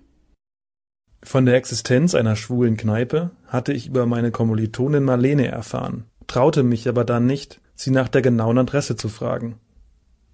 [1.22, 6.88] Von der Existenz einer schwulen Kneipe hatte ich über meine Kommilitonin Marlene erfahren, traute mich
[6.88, 9.58] aber dann nicht, sie nach der genauen Adresse zu fragen.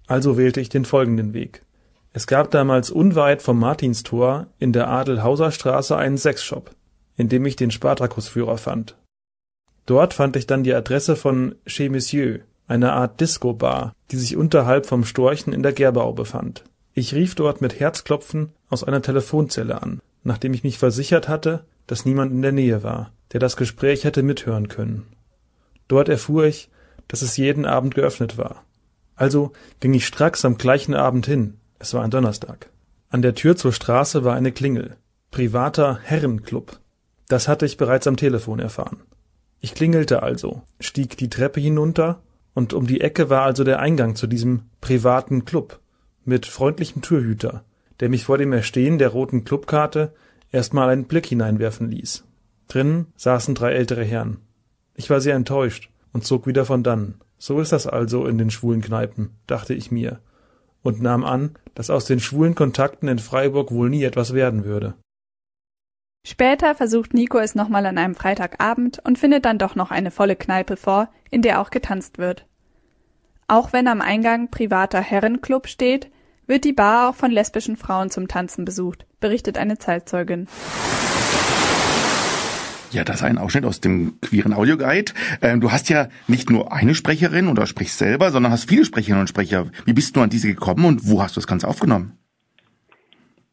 [0.07, 1.63] Also wählte ich den folgenden Weg.
[2.13, 6.71] Es gab damals unweit vom Martinstor in der Adelhauser Straße einen Sexshop,
[7.15, 8.95] in dem ich den Spartakusführer fand.
[9.85, 14.85] Dort fand ich dann die Adresse von Chez Monsieur, eine Art Disco-Bar, die sich unterhalb
[14.85, 16.63] vom Storchen in der Gerberau befand.
[16.93, 22.05] Ich rief dort mit Herzklopfen aus einer Telefonzelle an, nachdem ich mich versichert hatte, dass
[22.05, 25.07] niemand in der Nähe war, der das Gespräch hätte mithören können.
[25.87, 26.69] Dort erfuhr ich,
[27.07, 28.63] dass es jeden Abend geöffnet war.
[29.15, 32.69] Also ging ich stracks am gleichen Abend hin, es war ein Donnerstag.
[33.09, 34.97] An der Tür zur Straße war eine Klingel.
[35.31, 36.79] Privater Herrenclub.
[37.27, 39.01] Das hatte ich bereits am Telefon erfahren.
[39.59, 42.21] Ich klingelte also, stieg die Treppe hinunter
[42.57, 45.79] und um die Ecke war also der Eingang zu diesem privaten Club
[46.25, 47.63] mit freundlichem Türhüter,
[47.99, 50.11] der mich vor dem Erstehen der roten Clubkarte
[50.51, 52.23] erstmal einen Blick hineinwerfen ließ.
[52.67, 54.37] Drinnen saßen drei ältere Herren.
[54.95, 57.21] Ich war sehr enttäuscht und zog wieder von dannen.
[57.37, 60.17] So ist das also in den schwulen Kneipen, dachte ich mir,
[60.81, 64.95] und nahm an, dass aus den schwulen Kontakten in Freiburg wohl nie etwas werden würde.
[66.29, 70.35] Später versucht Nico es nochmal an einem Freitagabend und findet dann doch noch eine volle
[70.35, 72.45] Kneipe vor, in der auch getanzt wird.
[73.47, 76.11] Auch wenn am Eingang privater Herrenclub steht,
[76.45, 80.49] wird die Bar auch von lesbischen Frauen zum Tanzen besucht, berichtet eine Zeitzeugin.
[82.91, 85.13] Ja, das ist ein Ausschnitt aus dem queeren Audioguide.
[85.41, 89.21] Ähm, du hast ja nicht nur eine Sprecherin oder sprichst selber, sondern hast viele Sprecherinnen
[89.21, 89.67] und Sprecher.
[89.85, 92.17] Wie bist du an diese gekommen und wo hast du das Ganze aufgenommen?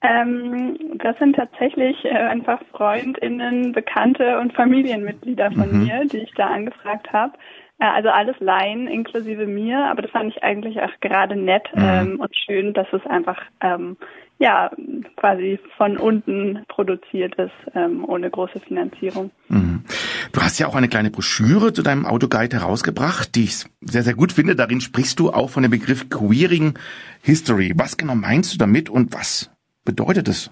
[0.04, 5.84] Ähm, das sind tatsächlich äh, einfach Freundinnen, Bekannte und Familienmitglieder von mhm.
[5.84, 7.32] mir, die ich da angefragt habe.
[7.78, 11.82] Äh, also alles Laien inklusive mir, aber das fand ich eigentlich auch gerade nett mhm.
[11.82, 13.96] ähm, und schön, dass es einfach ähm,
[14.38, 14.70] ja
[15.16, 19.30] quasi von unten produziert ist, ähm, ohne große Finanzierung.
[19.48, 19.84] Mhm.
[20.32, 24.14] Du hast ja auch eine kleine Broschüre zu deinem Autoguide herausgebracht, die ich sehr, sehr
[24.14, 24.54] gut finde.
[24.54, 26.78] Darin sprichst du auch von dem Begriff Queering
[27.22, 27.72] History.
[27.76, 29.53] Was genau meinst du damit und was
[29.85, 30.51] bedeutet es?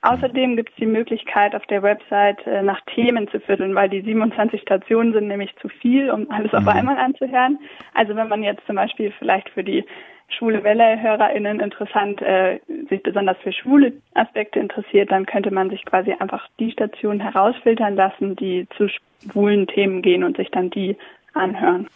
[0.03, 4.03] Außerdem gibt es die Möglichkeit, auf der Website äh, nach Themen zu vierteln, weil die
[4.03, 6.69] 27 Stationen sind nämlich zu viel, um alles auf mhm.
[6.69, 7.59] einmal anzuhören.
[7.95, 9.85] Also wenn man jetzt zum Beispiel vielleicht für die
[10.29, 16.13] schwule Welle-HörerInnen interessant, äh, sich besonders für schwule Aspekte interessiert, dann könnte man sich quasi
[16.13, 20.97] einfach die Stationen herausfiltern lassen, die zu schwulen Themen gehen und sich dann die
[21.33, 21.89] anhören.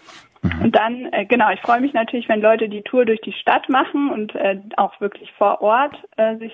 [0.54, 0.64] Mhm.
[0.64, 3.68] Und dann, äh, genau, ich freue mich natürlich, wenn Leute die Tour durch die Stadt
[3.68, 6.52] machen und äh, auch wirklich vor Ort äh, sich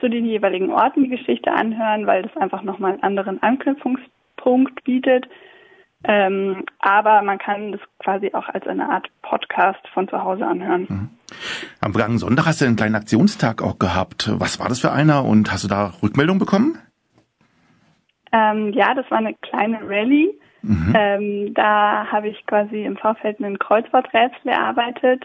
[0.00, 5.26] zu den jeweiligen Orten die Geschichte anhören, weil das einfach nochmal einen anderen Anknüpfungspunkt bietet.
[6.04, 10.86] Ähm, aber man kann das quasi auch als eine Art Podcast von zu Hause anhören.
[10.88, 11.08] Mhm.
[11.80, 14.30] Am vergangenen Sonntag hast du einen kleinen Aktionstag auch gehabt.
[14.38, 16.78] Was war das für einer und hast du da Rückmeldung bekommen?
[18.32, 20.37] Ähm, ja, das war eine kleine Rallye.
[20.62, 20.92] Mhm.
[20.96, 25.24] Ähm, da habe ich quasi im Vorfeld einen Kreuzworträtsel erarbeitet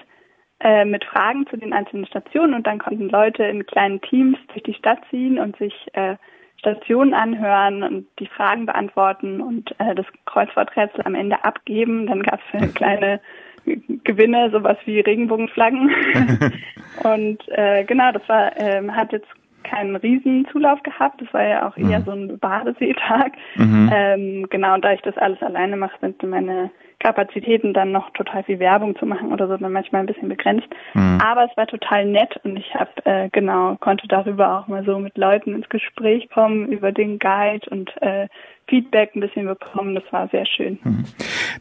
[0.60, 4.64] äh, mit Fragen zu den einzelnen Stationen und dann konnten Leute in kleinen Teams durch
[4.64, 6.16] die Stadt ziehen und sich äh,
[6.58, 12.08] Stationen anhören und die Fragen beantworten und äh, das Kreuzworträtsel am Ende abgeben.
[12.08, 13.20] Dann gab es kleine
[13.66, 15.92] Gewinne, sowas wie Regenbogenflaggen.
[17.04, 19.28] und äh, genau, das war, äh, hat jetzt
[19.74, 21.22] keinen Riesenzulauf gehabt.
[21.22, 22.06] Das war ja auch eher mhm.
[22.06, 23.34] so ein Badeseetag.
[23.56, 23.92] Mhm.
[23.94, 28.44] Ähm, genau, und da ich das alles alleine mache, sind meine Kapazitäten dann noch total
[28.44, 30.68] viel Werbung zu machen oder so dann manchmal ein bisschen begrenzt.
[30.94, 31.20] Mhm.
[31.22, 34.98] Aber es war total nett und ich habe äh, genau konnte darüber auch mal so
[35.00, 38.28] mit Leuten ins Gespräch kommen über den Guide und äh,
[38.68, 39.96] Feedback ein bisschen bekommen.
[39.96, 40.80] Das war sehr schön.
[40.84, 41.04] Mhm.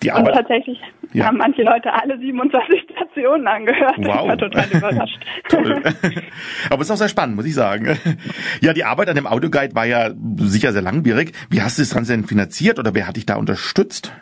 [0.02, 0.80] Die Arbeit, und tatsächlich
[1.12, 1.26] ja.
[1.26, 3.98] haben manche Leute alle 27 Stationen angehört.
[3.98, 4.06] Wow.
[4.06, 5.20] Ich war total überrascht.
[5.48, 5.82] Toll.
[6.70, 7.98] Aber es ist auch sehr spannend, muss ich sagen.
[8.60, 11.32] Ja, die Arbeit an dem Audioguide war ja sicher sehr langwierig.
[11.50, 14.12] Wie hast du das Ganze denn finanziert oder wer hat dich da unterstützt?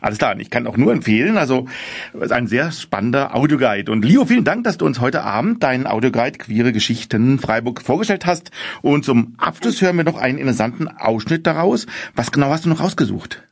[0.00, 1.66] Alles klar, ich kann auch nur empfehlen, also
[2.12, 3.92] ist ein sehr spannender Audioguide.
[3.92, 8.26] Und Leo, vielen Dank, dass du uns heute Abend deinen Audioguide Queere Geschichten Freiburg vorgestellt
[8.26, 8.50] hast.
[8.82, 11.86] Und zum Abschluss hören wir noch einen interessanten Ausschnitt daraus.
[12.14, 13.42] Was genau hast du noch rausgesucht?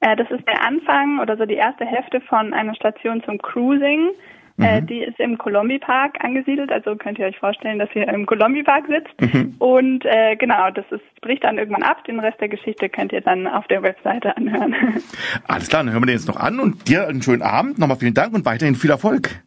[0.00, 4.10] Äh, das ist der Anfang oder so die erste Hälfte von einer Station zum Cruising.
[4.58, 4.86] Äh, Mhm.
[4.86, 8.62] die ist im Colombi Park angesiedelt, also könnt ihr euch vorstellen, dass ihr im Colombi
[8.62, 9.34] Park sitzt.
[9.34, 9.54] Mhm.
[9.58, 12.04] Und äh, genau, das ist, bricht dann irgendwann ab.
[12.04, 14.74] Den Rest der Geschichte könnt ihr dann auf der Webseite anhören.
[15.46, 17.78] Alles klar, dann hören wir den jetzt noch an und dir einen schönen Abend.
[17.78, 19.42] Nochmal vielen Dank und weiterhin viel Erfolg.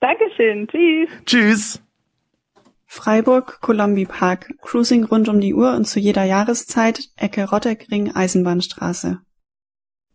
[0.00, 1.08] Dankeschön, tschüss.
[1.26, 1.82] Tschüss.
[2.86, 9.20] Freiburg, Colombi Park, Cruising rund um die Uhr und zu jeder Jahreszeit, Ecke Rotteckring, Eisenbahnstraße.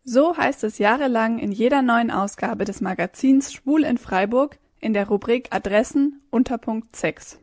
[0.08, 5.08] So heißt es jahrelang in jeder neuen Ausgabe des Magazins Schwul in Freiburg in der
[5.08, 7.40] Rubrik Adressen Unterpunkt 6.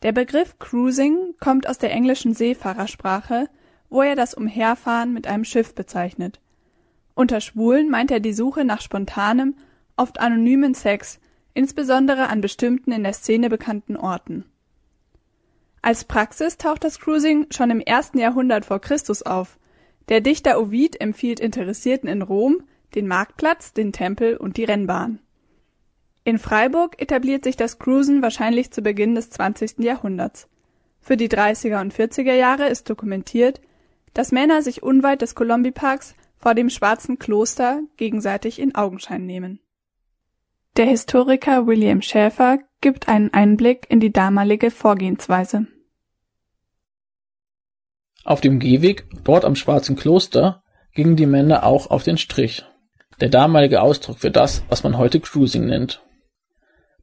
[0.00, 3.50] Der Begriff Cruising kommt aus der englischen Seefahrersprache,
[3.90, 6.40] wo er das Umherfahren mit einem Schiff bezeichnet.
[7.14, 9.54] Unter Schwulen meint er die Suche nach spontanem,
[9.98, 11.20] oft anonymen Sex,
[11.52, 14.46] insbesondere an bestimmten in der Szene bekannten Orten.
[15.82, 19.58] Als Praxis taucht das Cruising schon im ersten Jahrhundert vor Christus auf.
[20.08, 22.62] Der Dichter Ovid empfiehlt Interessierten in Rom
[22.94, 25.20] den Marktplatz, den Tempel und die Rennbahn.
[26.24, 29.78] In Freiburg etabliert sich das Cruisen wahrscheinlich zu Beginn des 20.
[29.78, 30.48] Jahrhunderts.
[31.00, 33.60] Für die 30er und 40er Jahre ist dokumentiert,
[34.14, 39.60] dass Männer sich unweit des Colombi-Parks vor dem Schwarzen Kloster gegenseitig in Augenschein nehmen.
[40.76, 45.66] Der Historiker William Schäfer gibt einen Einblick in die damalige Vorgehensweise.
[48.26, 52.64] Auf dem Gehweg, dort am Schwarzen Kloster, gingen die Männer auch auf den Strich.
[53.20, 56.02] Der damalige Ausdruck für das, was man heute Cruising nennt.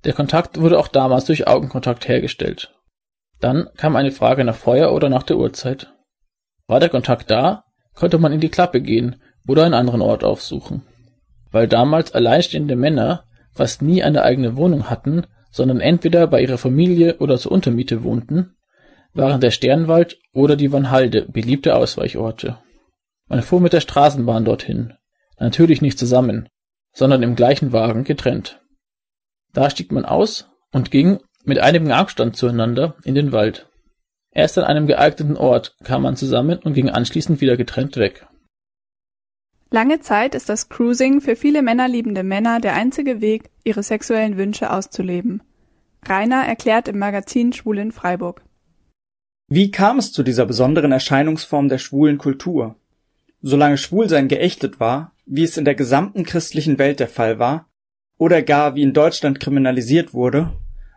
[0.04, 2.76] Der Kontakt wurde auch damals durch Augenkontakt hergestellt.
[3.40, 5.94] Dann kam eine Frage nach Feuer oder nach der Uhrzeit.
[6.68, 7.64] War der Kontakt da,
[7.96, 10.82] konnte man in die Klappe gehen oder einen anderen Ort aufsuchen.
[11.52, 17.20] Weil damals alleinstehende Männer fast nie eine eigene Wohnung hatten, sondern entweder bei ihrer Familie
[17.20, 18.58] oder zur Untermiete wohnten,
[19.14, 22.60] waren der Sternwald oder die Vanhalde beliebte Ausweichorte.
[23.28, 24.94] Man fuhr mit der Straßenbahn dorthin,
[25.40, 26.50] natürlich nicht zusammen,
[26.94, 28.62] sondern im gleichen Wagen getrennt.
[29.54, 33.68] Da stieg man aus und ging mit einigem Abstand zueinander in den Wald.
[34.32, 38.26] Erst an einem geeigneten Ort kam man zusammen und ging anschließend wieder getrennt weg.
[39.70, 44.72] Lange Zeit ist das Cruising für viele männerliebende Männer der einzige Weg, ihre sexuellen Wünsche
[44.72, 45.42] auszuleben.
[46.06, 48.44] Rainer erklärt im Magazin Schwul in Freiburg.
[49.56, 52.76] Wie kam es zu dieser besonderen Erscheinungsform der schwulen Kultur?
[53.44, 57.70] Solange Schwulsein geächtet war, wie es in der gesamten christlichen Welt der Fall war,
[58.18, 60.54] oder gar wie in Deutschland kriminalisiert wurde,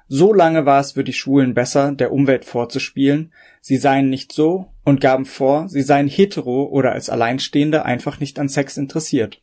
[0.08, 3.30] so lange war es für die Schwulen besser, der Umwelt vorzuspielen,
[3.60, 8.38] sie seien nicht so und gaben vor, sie seien hetero oder als Alleinstehende einfach nicht
[8.38, 9.42] an Sex interessiert,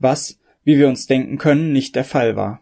[0.00, 2.60] was, wie wir uns denken können, nicht der Fall war.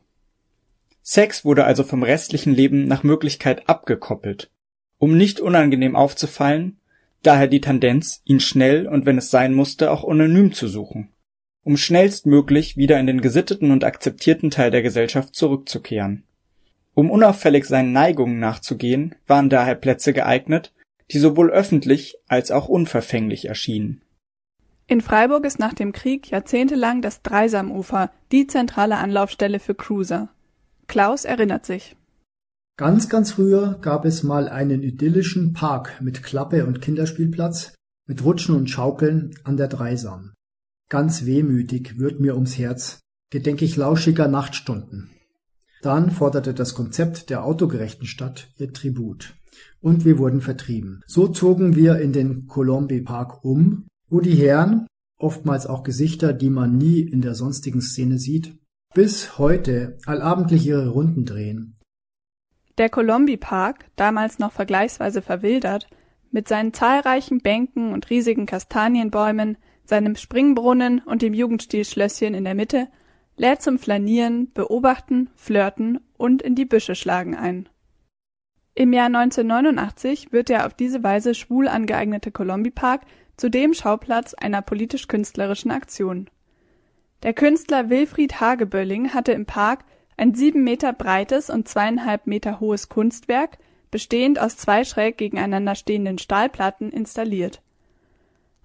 [1.01, 4.51] Sex wurde also vom restlichen Leben nach Möglichkeit abgekoppelt,
[4.99, 6.79] um nicht unangenehm aufzufallen,
[7.23, 11.13] daher die Tendenz, ihn schnell und wenn es sein musste, auch anonym zu suchen,
[11.65, 16.25] um schnellstmöglich wieder in den gesitteten und akzeptierten Teil der Gesellschaft zurückzukehren.
[16.95, 20.73] Um unauffällig seinen Neigungen nachzugehen, waren daher Plätze geeignet,
[21.11, 24.03] die sowohl öffentlich als auch unverfänglich erschienen.
[24.89, 30.29] In Freiburg ist nach dem Krieg jahrzehntelang das Dreisamufer die zentrale Anlaufstelle für Cruiser.
[30.87, 31.96] Klaus erinnert sich.
[32.79, 37.75] Ganz, ganz früher gab es mal einen idyllischen Park mit Klappe und Kinderspielplatz,
[38.07, 40.35] mit Rutschen und Schaukeln an der Dreisam.
[40.91, 43.01] Ganz wehmütig wird mir ums Herz,
[43.31, 45.09] gedenke ich lauschiger Nachtstunden.
[45.81, 49.35] Dann forderte das Konzept der autogerechten Stadt ihr Tribut.
[49.81, 51.03] Und wir wurden vertrieben.
[51.07, 54.87] So zogen wir in den Colombi Park um, wo die Herren,
[55.19, 58.59] oftmals auch Gesichter, die man nie in der sonstigen Szene sieht,
[58.95, 61.76] bis heute allabendlich ihre Runden drehen.
[62.79, 65.89] Der Colombi Park, damals noch vergleichsweise verwildert,
[66.31, 72.89] mit seinen zahlreichen Bänken und riesigen Kastanienbäumen, seinem Springbrunnen und dem Jugendstilschlösschen in der Mitte,
[73.37, 77.69] lädt zum Flanieren, Beobachten, Flirten und in die Büsche schlagen ein.
[78.75, 83.03] Im Jahr 1989 wird der auf diese Weise schwul angeeignete Colombi Park
[83.39, 86.29] zudem Schauplatz einer politisch-künstlerischen Aktion.
[87.23, 89.85] Der Künstler Wilfried Hagebölling hatte im Park
[90.17, 93.59] ein sieben Meter breites und zweieinhalb Meter hohes Kunstwerk,
[93.91, 97.61] bestehend aus zwei schräg gegeneinander stehenden Stahlplatten, installiert.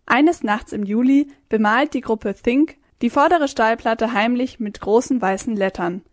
[0.05, 5.55] Eines Nachts im Juli bemalt die Gruppe Think die vordere Stahlplatte heimlich mit großen weißen
[5.55, 6.03] Lettern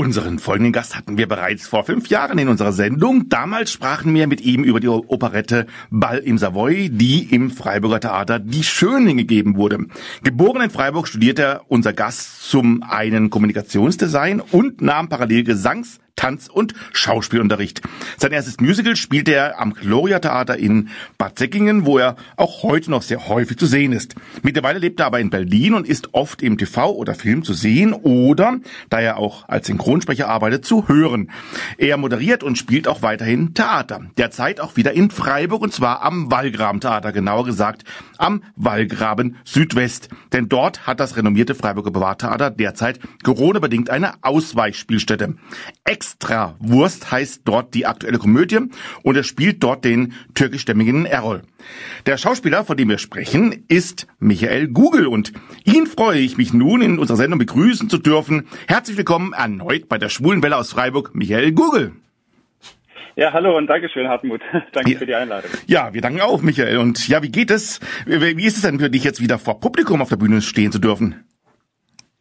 [0.00, 3.28] Unseren folgenden Gast hatten wir bereits vor fünf Jahren in unserer Sendung.
[3.28, 8.38] Damals sprachen wir mit ihm über die Operette Ball im Savoy, die im Freiburger Theater
[8.38, 9.80] Die Schönen gegeben wurde.
[10.22, 16.74] Geboren in Freiburg studierte unser Gast zum einen Kommunikationsdesign und nahm parallel Gesangs Tanz- und
[16.92, 17.82] Schauspielunterricht.
[18.18, 20.88] Sein erstes Musical spielte er am Gloria Theater in
[21.18, 24.14] Bad Säckingen, wo er auch heute noch sehr häufig zu sehen ist.
[24.42, 27.92] Mittlerweile lebt er aber in Berlin und ist oft im TV oder Film zu sehen
[27.92, 28.58] oder,
[28.88, 31.30] da er auch als Synchronsprecher arbeitet, zu hören.
[31.78, 34.02] Er moderiert und spielt auch weiterhin Theater.
[34.18, 37.84] Derzeit auch wieder in Freiburg und zwar am Wallgraben Theater, genauer gesagt
[38.18, 40.08] am Wallgraben Südwest.
[40.32, 45.36] Denn dort hat das renommierte Freiburger Privattheater derzeit Corona-bedingt eine Ausweichspielstätte.
[46.00, 48.58] Ex Extra Wurst heißt dort die aktuelle Komödie
[49.02, 51.42] und er spielt dort den türkischstämmigen Errol.
[52.06, 55.34] Der Schauspieler, von dem wir sprechen, ist Michael Google und
[55.64, 58.48] ihn freue ich mich nun in unserer Sendung begrüßen zu dürfen.
[58.66, 61.92] Herzlich willkommen erneut bei der Schwulenwelle aus Freiburg, Michael Google.
[63.16, 64.40] Ja, hallo und Dankeschön, Hartmut.
[64.72, 64.98] Danke ja.
[64.98, 65.50] für die Einladung.
[65.66, 66.78] Ja, wir danken auch, Michael.
[66.78, 67.80] Und ja, wie geht es?
[68.06, 70.78] Wie ist es denn für dich jetzt wieder vor Publikum auf der Bühne stehen zu
[70.78, 71.24] dürfen?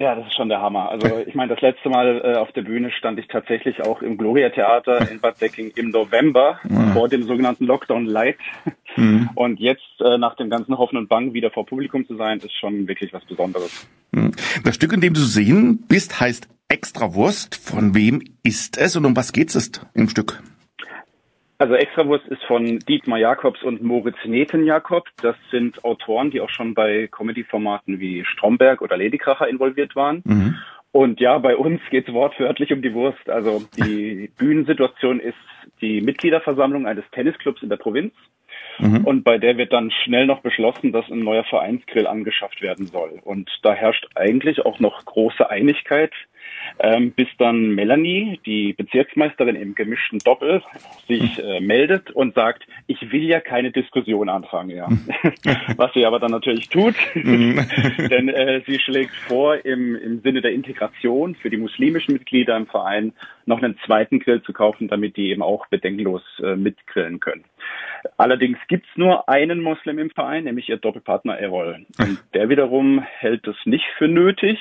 [0.01, 0.89] Ja, das ist schon der Hammer.
[0.89, 4.17] Also ich meine, das letzte Mal äh, auf der Bühne stand ich tatsächlich auch im
[4.17, 6.93] Gloria Theater in Bad Säcking im November mhm.
[6.93, 8.37] vor dem sogenannten Lockdown Light.
[8.95, 9.29] Mhm.
[9.35, 12.55] Und jetzt äh, nach dem ganzen Hoffen und Bang wieder vor Publikum zu sein, ist
[12.55, 13.87] schon wirklich was Besonderes.
[14.11, 14.31] Mhm.
[14.63, 17.55] Das Stück, in dem du sehen bist, heißt Extrawurst.
[17.55, 20.41] Von wem ist es und um was geht es im Stück?
[21.59, 25.09] Also Extrawurst ist von Dietmar Jakobs und Moritz Neten-Jakob.
[25.21, 30.23] Das sind Autoren, die auch schon bei Comedy-Formaten wie Stromberg oder Ladykracher involviert waren.
[30.23, 30.55] Mhm.
[30.93, 33.29] Und ja, bei uns geht es wortwörtlich um die Wurst.
[33.29, 35.35] Also die Bühnensituation ist
[35.81, 38.13] die Mitgliederversammlung eines Tennisclubs in der Provinz.
[38.79, 39.03] Mhm.
[39.03, 43.19] Und bei der wird dann schnell noch beschlossen, dass ein neuer Vereinsgrill angeschafft werden soll.
[43.21, 46.13] Und da herrscht eigentlich auch noch große Einigkeit
[46.79, 50.61] ähm, bis dann Melanie, die Bezirksmeisterin im gemischten Doppel,
[51.07, 51.45] sich hm.
[51.45, 54.87] äh, meldet und sagt, ich will ja keine Diskussion anfangen, ja.
[54.87, 54.99] Hm.
[55.77, 57.59] Was sie aber dann natürlich tut, hm.
[58.09, 62.67] denn äh, sie schlägt vor, im, im Sinne der Integration für die muslimischen Mitglieder im
[62.67, 63.13] Verein
[63.45, 67.43] noch einen zweiten Grill zu kaufen, damit die eben auch bedenkenlos äh, mitgrillen können.
[68.17, 71.85] Allerdings gibt's nur einen Moslem im Verein, nämlich ihr Doppelpartner Errol.
[71.97, 74.57] Und der wiederum hält es nicht für nötig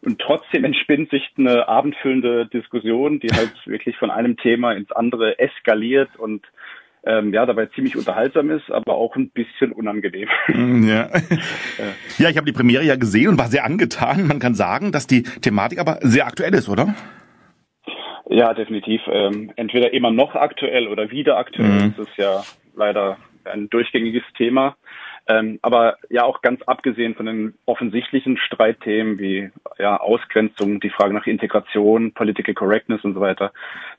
[0.00, 5.38] und trotzdem entspinnt sich eine abendfüllende Diskussion, die halt wirklich von einem Thema ins andere
[5.38, 6.44] eskaliert und
[7.04, 10.28] ähm, ja, dabei ziemlich unterhaltsam ist, aber auch ein bisschen unangenehm.
[10.46, 11.08] Mm, ja,
[12.18, 14.28] ja ich habe die Premiere ja gesehen und war sehr angetan.
[14.28, 16.94] Man kann sagen, dass die Thematik aber sehr aktuell ist, oder?
[18.28, 19.00] Ja, definitiv.
[19.08, 21.68] Ähm, entweder immer noch aktuell oder wieder aktuell.
[21.68, 21.94] Mhm.
[21.96, 22.42] Das ist ja
[22.76, 24.76] leider ein durchgängiges Thema.
[25.28, 31.14] Ähm, aber ja auch ganz abgesehen von den offensichtlichen Streitthemen wie ja, Ausgrenzung, die Frage
[31.14, 33.52] nach Integration, Political Correctness und so weiter,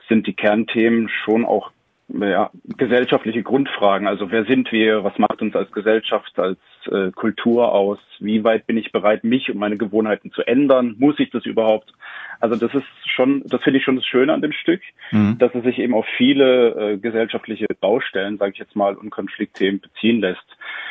[0.10, 1.72] sind die Kernthemen schon auch
[2.10, 4.08] ja, gesellschaftliche Grundfragen.
[4.08, 5.04] Also wer sind wir?
[5.04, 6.60] Was macht uns als Gesellschaft, als
[6.92, 8.00] äh, Kultur aus?
[8.20, 10.96] Wie weit bin ich bereit, mich und meine Gewohnheiten zu ändern?
[11.00, 11.94] Muss ich das überhaupt?
[12.40, 15.38] Also das ist schon, das finde ich schon das Schöne an dem Stück, mhm.
[15.40, 19.80] dass es sich eben auf viele äh, gesellschaftliche Baustellen, sage ich jetzt mal, und Konfliktthemen
[19.80, 20.46] beziehen lässt.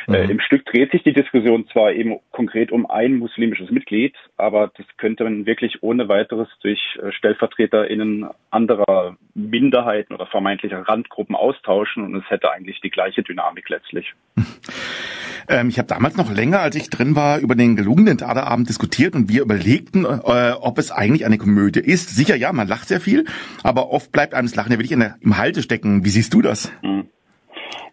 [0.07, 0.13] Mhm.
[0.13, 4.71] Äh, Im Stück dreht sich die Diskussion zwar eben konkret um ein muslimisches Mitglied, aber
[4.75, 12.03] das könnte man wirklich ohne weiteres durch äh, StellvertreterInnen anderer Minderheiten oder vermeintlicher Randgruppen austauschen
[12.03, 14.13] und es hätte eigentlich die gleiche Dynamik letztlich.
[15.47, 19.15] Ähm, ich habe damals noch länger, als ich drin war, über den gelungenen Theaterabend diskutiert
[19.15, 22.15] und wir überlegten, äh, ob es eigentlich eine Komödie ist.
[22.15, 23.25] Sicher ja, man lacht sehr viel,
[23.63, 26.05] aber oft bleibt einem das Lachen ja wirklich in der, im Halte stecken.
[26.05, 26.71] Wie siehst du das?
[26.81, 27.09] Mhm.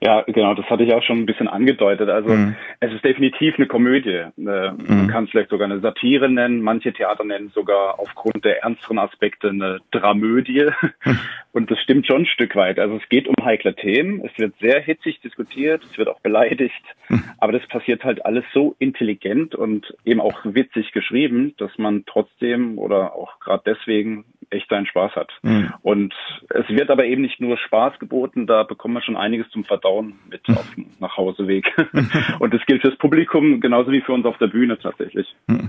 [0.03, 2.09] Ja, genau, das hatte ich auch schon ein bisschen angedeutet.
[2.09, 2.57] Also mhm.
[2.81, 4.09] es ist definitiv eine Komödie.
[4.09, 5.09] Äh, man mhm.
[5.09, 6.63] kann es vielleicht sogar eine Satire nennen.
[6.63, 10.71] Manche Theater nennen sogar aufgrund der ernsteren Aspekte eine Dramödie.
[11.05, 11.19] Mhm.
[11.53, 12.79] Und das stimmt schon ein Stück weit.
[12.79, 14.25] Also es geht um heikle Themen.
[14.25, 15.85] Es wird sehr hitzig diskutiert.
[15.85, 16.83] Es wird auch beleidigt.
[17.09, 17.25] Mhm.
[17.39, 22.79] Aber das passiert halt alles so intelligent und eben auch witzig geschrieben, dass man trotzdem
[22.79, 25.31] oder auch gerade deswegen echt seinen Spaß hat.
[25.43, 25.73] Mhm.
[25.83, 26.15] Und
[26.49, 29.90] es wird aber eben nicht nur Spaß geboten, da bekommt man schon einiges zum Verdauen
[30.31, 30.57] mit mhm.
[30.57, 31.67] auf dem Nachhauseweg.
[32.39, 35.27] und das gilt fürs Publikum genauso wie für uns auf der Bühne tatsächlich.
[35.47, 35.69] Mhm.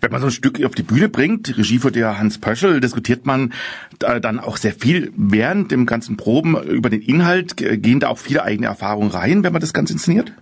[0.00, 3.26] Wenn man so ein Stück auf die Bühne bringt, Regie führt ja Hans Pöschel, diskutiert
[3.26, 3.52] man
[3.98, 7.56] dann auch sehr viel während dem ganzen Proben über den Inhalt.
[7.56, 10.32] Gehen da auch viele eigene Erfahrungen rein, wenn man das Ganze inszeniert?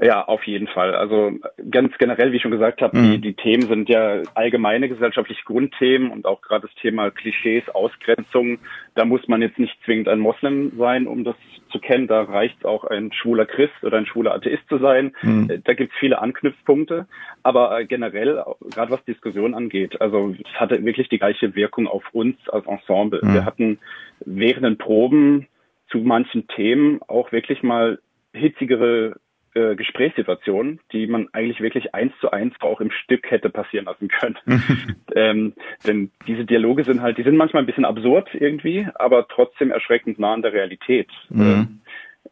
[0.00, 0.94] Ja, auf jeden Fall.
[0.94, 1.32] Also
[1.70, 3.12] ganz generell, wie ich schon gesagt habe, mhm.
[3.12, 8.58] die, die Themen sind ja allgemeine gesellschaftliche Grundthemen und auch gerade das Thema Klischees, Ausgrenzung.
[8.94, 11.36] Da muss man jetzt nicht zwingend ein Moslem sein, um das
[11.70, 12.06] zu kennen.
[12.06, 15.14] Da reicht es auch ein schwuler Christ oder ein schwuler Atheist zu sein.
[15.22, 15.62] Mhm.
[15.64, 17.06] Da gibt es viele Anknüpfpunkte.
[17.42, 22.04] Aber äh, generell, gerade was Diskussion angeht, also es hatte wirklich die gleiche Wirkung auf
[22.12, 23.20] uns als Ensemble.
[23.22, 23.34] Mhm.
[23.34, 23.78] Wir hatten
[24.24, 25.46] während den Proben
[25.90, 27.98] zu manchen Themen auch wirklich mal
[28.32, 29.16] hitzigere
[29.54, 34.08] äh, Gesprächssituationen, die man eigentlich wirklich eins zu eins auch im Stück hätte passieren lassen
[34.08, 34.36] können.
[35.14, 35.52] ähm,
[35.86, 40.18] denn diese Dialoge sind halt, die sind manchmal ein bisschen absurd irgendwie, aber trotzdem erschreckend
[40.18, 41.08] nah an der Realität.
[41.28, 41.42] Mhm.
[41.42, 41.80] Ähm,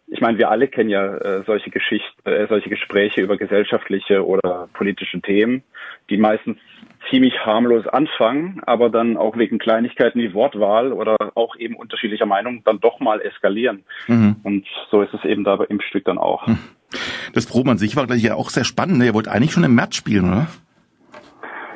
[0.09, 4.69] ich meine, wir alle kennen ja äh, solche Geschichten, äh, solche Gespräche über gesellschaftliche oder
[4.75, 5.63] politische Themen,
[6.11, 6.59] die meistens
[7.09, 12.63] ziemlich harmlos anfangen, aber dann auch wegen Kleinigkeiten wie Wortwahl oder auch eben unterschiedlicher Meinung
[12.65, 13.85] dann doch mal eskalieren.
[14.07, 14.37] Mhm.
[14.43, 16.47] Und so ist es eben da im Stück dann auch.
[16.47, 16.59] Mhm.
[17.33, 18.99] Das Proben an sich war gleich ja auch sehr spannend.
[18.99, 19.07] Ne?
[19.07, 20.47] Ihr wollt eigentlich schon im März spielen, oder?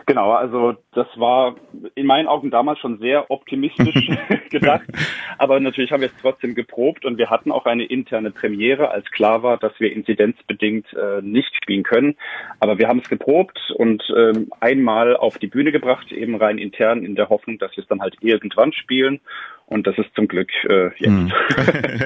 [0.08, 1.56] Genau, also das war
[1.96, 4.08] in meinen Augen damals schon sehr optimistisch
[4.50, 4.86] gedacht.
[5.36, 9.10] Aber natürlich haben wir es trotzdem geprobt und wir hatten auch eine interne Premiere, als
[9.10, 12.16] klar war, dass wir inzidenzbedingt äh, nicht spielen können.
[12.60, 17.04] Aber wir haben es geprobt und ähm, einmal auf die Bühne gebracht, eben rein intern
[17.04, 19.20] in der Hoffnung, dass wir es dann halt irgendwann spielen.
[19.68, 21.06] Und das ist zum Glück äh, jetzt.
[21.06, 21.32] Hm.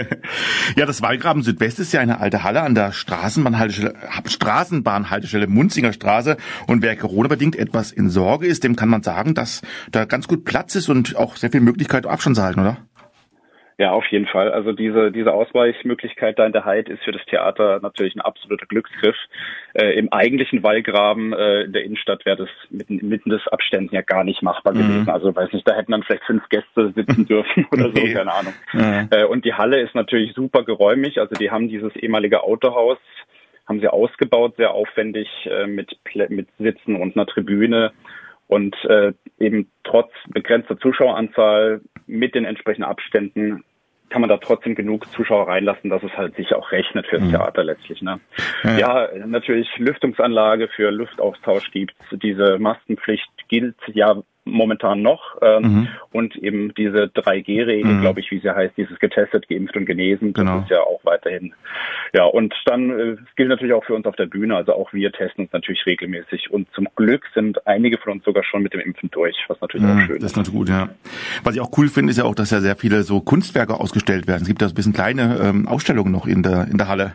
[0.77, 3.95] ja, das Wallgraben Südwest ist ja eine alte Halle an der Straßenbahnhaltestelle,
[4.25, 6.39] Straßenbahnhaltestelle Munzinger Straße.
[6.67, 10.47] Und wer Corona-bedingt etwas in Sorge ist, dem kann man sagen, dass da ganz gut
[10.47, 12.79] Platz ist und auch sehr viel Möglichkeit, Abstand zu halten, oder?
[13.81, 14.53] Ja, auf jeden Fall.
[14.53, 18.67] Also diese, diese Ausweichmöglichkeit da in der Heid ist für das Theater natürlich ein absoluter
[18.67, 19.17] Glücksgriff.
[19.73, 24.03] Äh, Im eigentlichen Wallgraben äh, in der Innenstadt wäre das mitten, mitten des Abständen ja
[24.03, 24.81] gar nicht machbar mhm.
[24.81, 25.09] gewesen.
[25.09, 28.13] Also weiß nicht, da hätten dann vielleicht fünf Gäste sitzen dürfen oder so, okay.
[28.13, 28.53] keine Ahnung.
[28.75, 29.09] Mhm.
[29.13, 31.19] Äh, und die Halle ist natürlich super geräumig.
[31.19, 32.99] Also die haben dieses ehemalige Autohaus,
[33.67, 35.97] haben sie ausgebaut, sehr aufwendig äh, mit,
[36.29, 37.93] mit Sitzen und einer Tribüne
[38.47, 43.65] und äh, eben trotz begrenzter Zuschaueranzahl mit den entsprechenden Abständen
[44.11, 47.31] kann man da trotzdem genug Zuschauer reinlassen, dass es halt sich auch rechnet fürs mhm.
[47.31, 48.03] Theater letztlich.
[48.03, 48.21] Ne?
[48.65, 48.79] Ja.
[48.79, 51.97] ja, natürlich Lüftungsanlage für Luftaustausch gibt's.
[52.13, 55.37] Diese Mastenpflicht gilt ja momentan noch.
[55.43, 55.89] Ähm, mhm.
[56.13, 58.01] Und eben diese 3G-Regel, mhm.
[58.01, 60.57] glaube ich, wie sie heißt, dieses getestet, geimpft und genesen, genau.
[60.57, 61.55] das ist ja auch weiterhin.
[62.13, 64.57] Ja, und dann äh, gilt natürlich auch für uns auf der Bühne.
[64.57, 66.51] Also auch wir testen uns natürlich regelmäßig.
[66.51, 69.87] Und zum Glück sind einige von uns sogar schon mit dem Impfen durch, was natürlich
[69.87, 70.23] ja, auch schön ist.
[70.23, 70.89] Das ist natürlich gut, ja.
[71.45, 74.27] Was ich auch cool finde, ist ja auch, dass ja sehr viele so Kunstwerke ausgestellt
[74.27, 74.43] werden.
[74.43, 77.15] Es gibt ja so ein bisschen kleine ähm, Ausstellungen noch in der, in der Halle.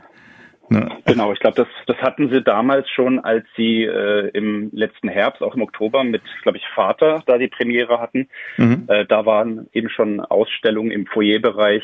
[0.70, 0.90] Ne?
[1.06, 5.42] Genau, ich glaube, das, das hatten sie damals schon, als sie äh, im letzten Herbst,
[5.42, 8.28] auch im Oktober, mit, glaube ich, Vater da die Premiere hatten.
[8.58, 8.86] Mhm.
[8.88, 11.84] Äh, da waren eben schon Ausstellungen im Foyerbereich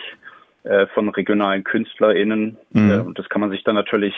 [0.64, 2.58] äh, von regionalen KünstlerInnen.
[2.72, 2.92] Mhm.
[2.92, 4.14] Äh, und das kann man sich dann natürlich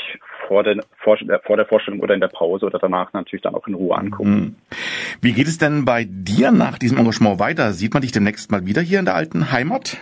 [0.47, 3.65] vor der, vor, vor der Vorstellung oder in der Pause oder danach natürlich dann auch
[3.67, 4.31] in Ruhe angucken.
[4.31, 4.55] Mhm.
[5.21, 7.71] Wie geht es denn bei dir nach diesem Engagement weiter?
[7.71, 9.97] Sieht man dich demnächst mal wieder hier in der alten Heimat?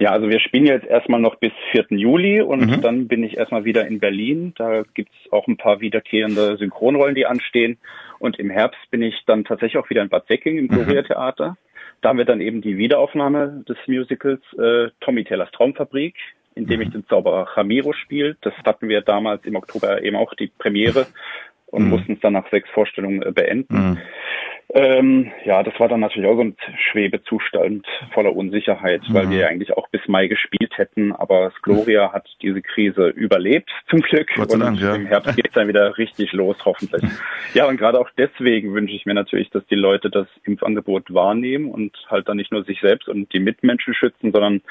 [0.00, 1.88] Ja, also wir spielen jetzt erstmal noch bis 4.
[1.90, 2.80] Juli und mhm.
[2.80, 4.54] dann bin ich erstmal wieder in Berlin.
[4.56, 7.76] Da gibt's auch ein paar wiederkehrende Synchronrollen, die anstehen.
[8.18, 11.58] Und im Herbst bin ich dann tatsächlich auch wieder in Bad Säcking im Gloria Theater.
[12.00, 16.14] Da haben wir dann eben die Wiederaufnahme des Musicals äh, Tommy Taylors Traumfabrik,
[16.54, 16.86] in dem mhm.
[16.86, 18.38] ich den Zauberer Ramiro spiele.
[18.40, 21.08] Das hatten wir damals im Oktober eben auch die Premiere
[21.66, 21.90] und mhm.
[21.90, 23.98] mussten es dann nach sechs Vorstellungen äh, beenden.
[24.72, 26.56] Ähm, ja, das war dann natürlich auch so ein
[26.90, 29.30] Schwebezustand voller Unsicherheit, weil mhm.
[29.30, 34.28] wir eigentlich auch bis Mai gespielt hätten, aber Gloria hat diese Krise überlebt, zum Glück.
[34.36, 34.94] Gott sei Dank, und ja.
[34.94, 37.02] im Herbst geht es dann wieder richtig los, hoffentlich.
[37.54, 41.68] ja, und gerade auch deswegen wünsche ich mir natürlich, dass die Leute das Impfangebot wahrnehmen
[41.68, 44.62] und halt dann nicht nur sich selbst und die Mitmenschen schützen, sondern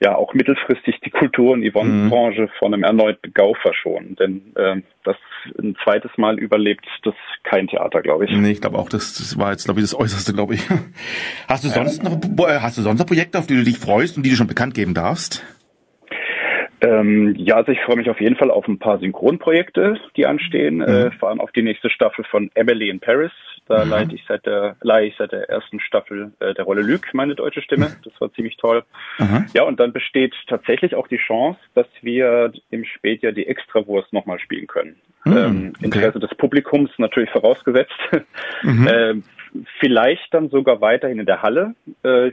[0.00, 2.50] ja auch mittelfristig die Kultur- und Yvonne-Branche mhm.
[2.58, 4.16] von einem erneuten GAU verschonen.
[4.16, 5.16] Denn äh, das
[5.58, 8.30] ein zweites Mal überlebt das kein Theater, glaube ich.
[8.32, 10.68] Nee, ich glaube auch, das, das war jetzt, glaube ich, das Äußerste, glaube ich.
[11.48, 12.18] Hast du sonst noch
[12.48, 14.46] äh, hast du sonst noch Projekte, auf die du dich freust und die du schon
[14.46, 15.44] bekannt geben darfst?
[16.80, 20.76] Ähm, ja, also ich freue mich auf jeden Fall auf ein paar Synchronprojekte, die anstehen,
[20.76, 20.82] mhm.
[20.82, 23.32] äh, vor allem auf die nächste Staffel von Emily in Paris.
[23.66, 23.90] Da mhm.
[23.90, 27.34] leite ich seit der, leihe ich seit der ersten Staffel äh, der Rolle Luc meine
[27.34, 27.96] deutsche Stimme.
[28.04, 28.84] Das war ziemlich toll.
[29.18, 29.46] Mhm.
[29.54, 34.38] Ja, und dann besteht tatsächlich auch die Chance, dass wir im Spätjahr die Extrawurst nochmal
[34.38, 34.96] spielen können.
[35.24, 35.36] Mhm.
[35.36, 36.26] Ähm, Interesse okay.
[36.28, 37.98] des Publikums natürlich vorausgesetzt.
[38.62, 38.88] Mhm.
[38.92, 39.22] ähm,
[39.80, 41.74] vielleicht dann sogar weiterhin in der Halle,
[42.04, 42.30] äh,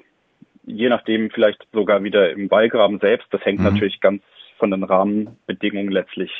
[0.65, 3.27] je nachdem vielleicht sogar wieder im Wallgraben selbst.
[3.31, 3.65] Das hängt mhm.
[3.65, 4.21] natürlich ganz
[4.57, 6.31] von den Rahmenbedingungen letztlich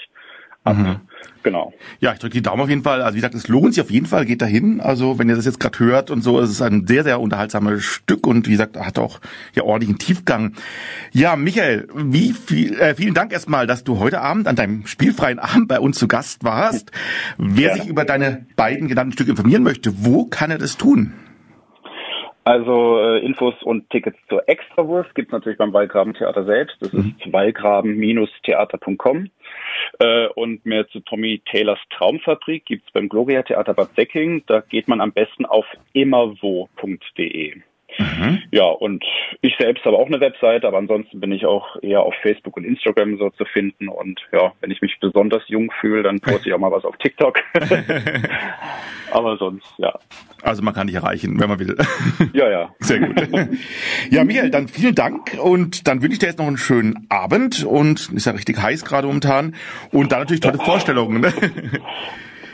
[0.66, 0.78] ab.
[0.78, 1.00] Mhm.
[1.44, 1.74] Genau.
[2.00, 3.04] Ja, ich drücke die Daumen auf jeden Fall.
[3.04, 4.82] Also wie gesagt, es lohnt sich auf jeden Fall, geht dahin.
[4.82, 7.84] Also wenn ihr das jetzt gerade hört und so, es ist ein sehr, sehr unterhaltsames
[7.84, 9.20] Stück und wie gesagt, hat auch
[9.54, 10.54] ja ordentlichen Tiefgang.
[11.12, 15.38] Ja, Michael, wie viel, äh, vielen Dank erstmal, dass du heute Abend an deinem spielfreien
[15.38, 16.92] Abend bei uns zu Gast warst.
[17.38, 17.76] Wer ja.
[17.76, 21.14] sich über deine beiden genannten Stücke informieren möchte, wo kann er das tun?
[22.46, 26.78] Also äh, Infos und Tickets zur Extrawurst gibt's natürlich beim Wallgraben Theater selbst.
[26.80, 27.16] Das mhm.
[27.20, 29.32] ist wallgraben-theater.com.
[29.98, 34.44] Äh, und mehr zu Tommy Taylors Traumfabrik gibt's beim Gloria Theater Bad Säcking.
[34.46, 37.56] Da geht man am besten auf immerwo.de.
[37.98, 38.44] Mhm.
[38.52, 39.04] Ja, und
[39.42, 42.66] ich selbst habe auch eine Webseite, aber ansonsten bin ich auch eher auf Facebook und
[42.66, 43.88] Instagram so zu finden.
[43.88, 46.98] Und ja, wenn ich mich besonders jung fühle, dann poste ich auch mal was auf
[46.98, 47.40] TikTok.
[49.12, 49.98] aber sonst, ja.
[50.42, 51.76] Also man kann dich erreichen, wenn man will.
[52.34, 52.76] Ja, ja.
[52.80, 53.16] Sehr gut.
[54.10, 57.64] Ja, Michael, dann vielen Dank und dann wünsche ich dir jetzt noch einen schönen Abend
[57.64, 59.56] und ist ja richtig heiß gerade momentan
[59.92, 61.22] und dann natürlich tolle Vorstellungen.
[61.22, 61.34] Ne?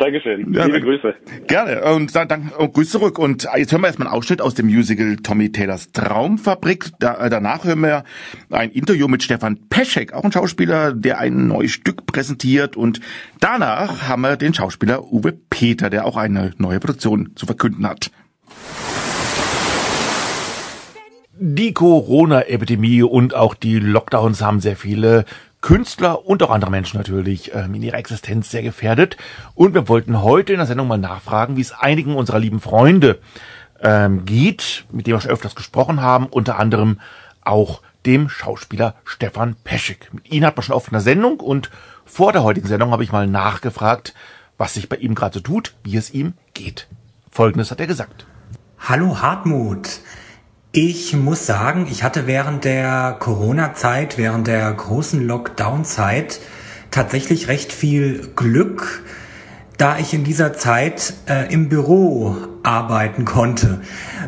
[0.02, 0.52] Dankeschön.
[0.52, 1.14] Ja, Liebe Grüße.
[1.46, 1.84] Gerne.
[1.94, 3.20] Und dann, dann oh, Grüß zurück.
[3.20, 6.90] Und jetzt hören wir erstmal einen Ausschnitt aus dem Musical Tommy Taylors Traumfabrik.
[7.00, 8.04] Da, äh, danach hören wir
[8.50, 12.76] ein Interview mit Stefan Peschek, auch ein Schauspieler, der ein neues Stück präsentiert.
[12.76, 13.00] Und
[13.40, 18.10] danach haben wir den Schauspieler Uwe Peter, der auch eine neue Produktion zu verkünden hat.
[21.44, 25.26] Die Corona-Epidemie und auch die Lockdowns haben sehr viele
[25.62, 29.18] Künstler und auch andere Menschen natürlich ähm, in ihrer Existenz sehr gefährdet.
[29.56, 33.20] Und wir wollten heute in der Sendung mal nachfragen, wie es einigen unserer lieben Freunde
[33.82, 37.00] ähm, geht, mit denen wir schon öfters gesprochen haben, unter anderem
[37.44, 40.10] auch dem Schauspieler Stefan Peschik.
[40.14, 41.70] Mit ihm hat man schon oft in der Sendung und
[42.06, 44.14] vor der heutigen Sendung habe ich mal nachgefragt,
[44.58, 46.88] was sich bei ihm gerade so tut, wie es ihm geht.
[47.32, 48.26] Folgendes hat er gesagt.
[48.80, 50.00] Hallo Hartmut.
[50.74, 56.40] Ich muss sagen, ich hatte während der Corona-Zeit, während der großen Lockdown-Zeit
[56.92, 59.04] tatsächlich recht viel Glück,
[59.78, 63.82] da ich in dieser Zeit äh, im Büro arbeiten konnte.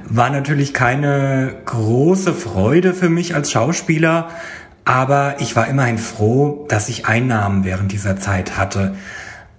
[0.04, 4.28] War natürlich keine große Freude für mich als Schauspieler,
[4.84, 8.96] aber ich war immerhin froh, dass ich Einnahmen während dieser Zeit hatte.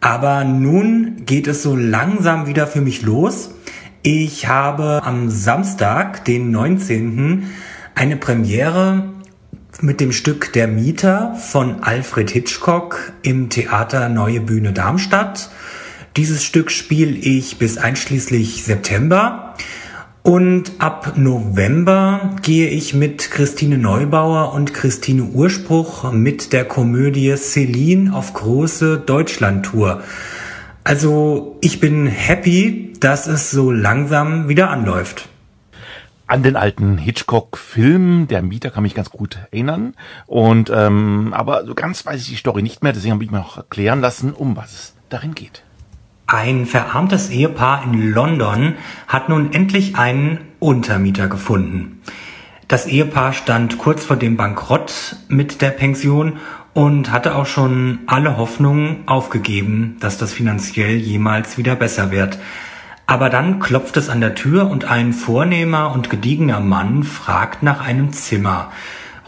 [0.02, 3.52] Aber nun geht es so langsam wieder für mich los
[4.06, 7.50] ich habe am Samstag, den 19.
[7.94, 9.04] eine Premiere
[9.80, 15.48] mit dem Stück Der Mieter von Alfred Hitchcock im Theater Neue Bühne Darmstadt.
[16.18, 19.54] Dieses Stück spiele ich bis einschließlich September.
[20.22, 28.14] Und ab November gehe ich mit Christine Neubauer und Christine Urspruch mit der Komödie Celine
[28.14, 30.02] auf große Deutschlandtour.
[30.84, 35.30] Also ich bin happy, dass es so langsam wieder anläuft.
[36.26, 39.94] An den alten Hitchcock-Film, der Mieter kann mich ganz gut erinnern.
[40.26, 43.38] Und ähm, aber so ganz weiß ich die Story nicht mehr, deswegen habe ich mir
[43.38, 45.62] noch erklären lassen, um was es darin geht.
[46.26, 48.74] Ein verarmtes Ehepaar in London
[49.08, 52.02] hat nun endlich einen Untermieter gefunden.
[52.68, 56.38] Das Ehepaar stand kurz vor dem Bankrott mit der Pension
[56.74, 62.38] und hatte auch schon alle Hoffnungen aufgegeben, dass das finanziell jemals wieder besser wird.
[63.06, 67.80] Aber dann klopft es an der Tür und ein vornehmer und gediegener Mann fragt nach
[67.80, 68.72] einem Zimmer.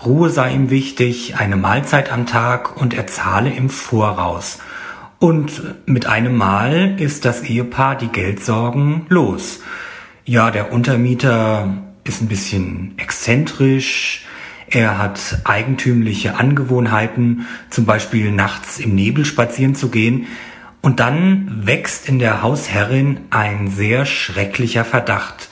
[0.04, 4.58] Ruhe sei ihm wichtig, eine Mahlzeit am Tag und er zahle im Voraus.
[5.18, 9.60] Und mit einem Mal ist das Ehepaar die Geldsorgen los.
[10.24, 11.68] Ja, der Untermieter
[12.04, 14.25] ist ein bisschen exzentrisch,
[14.68, 20.26] er hat eigentümliche Angewohnheiten, zum Beispiel nachts im Nebel spazieren zu gehen.
[20.82, 25.48] Und dann wächst in der Hausherrin ein sehr schrecklicher Verdacht.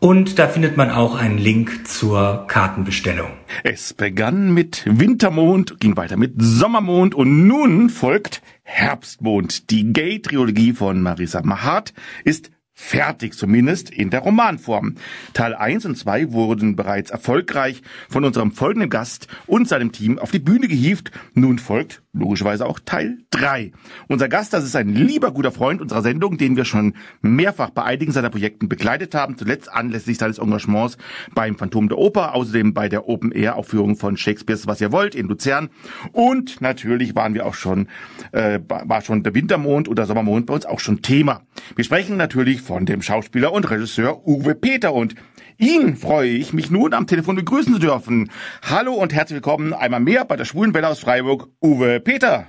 [0.02, 3.30] Und da findet man auch einen Link zur Kartenbestellung.
[3.64, 9.70] Es begann mit Wintermond, ging weiter mit Sommermond und nun folgt Herbstmond.
[9.70, 11.94] Die Gay-Trilogie von Marisa Mahat
[12.26, 14.96] ist fertig, zumindest in der Romanform.
[15.34, 20.32] Teil 1 und 2 wurden bereits erfolgreich von unserem folgenden Gast und seinem Team auf
[20.32, 21.12] die Bühne gehievt.
[21.34, 23.72] Nun folgt logischerweise auch Teil 3.
[24.08, 27.84] Unser Gast, das ist ein lieber guter Freund unserer Sendung, den wir schon mehrfach bei
[27.84, 30.98] einigen seiner Projekten begleitet haben, zuletzt anlässlich seines Engagements
[31.36, 35.70] beim Phantom der Oper, außerdem bei der Open-Air-Aufführung von Shakespeares Was ihr wollt in Luzern
[36.12, 37.88] und natürlich waren wir auch schon,
[38.32, 41.42] äh, war schon der Wintermond oder Sommermond bei uns auch schon Thema.
[41.76, 45.16] Wir sprechen natürlich von dem Schauspieler und Regisseur Uwe Peter und
[45.62, 48.32] Ihn freue ich, mich nun am Telefon begrüßen zu dürfen.
[48.64, 52.46] Hallo und herzlich willkommen einmal mehr bei der Schwulenwelle aus Freiburg, Uwe Peter.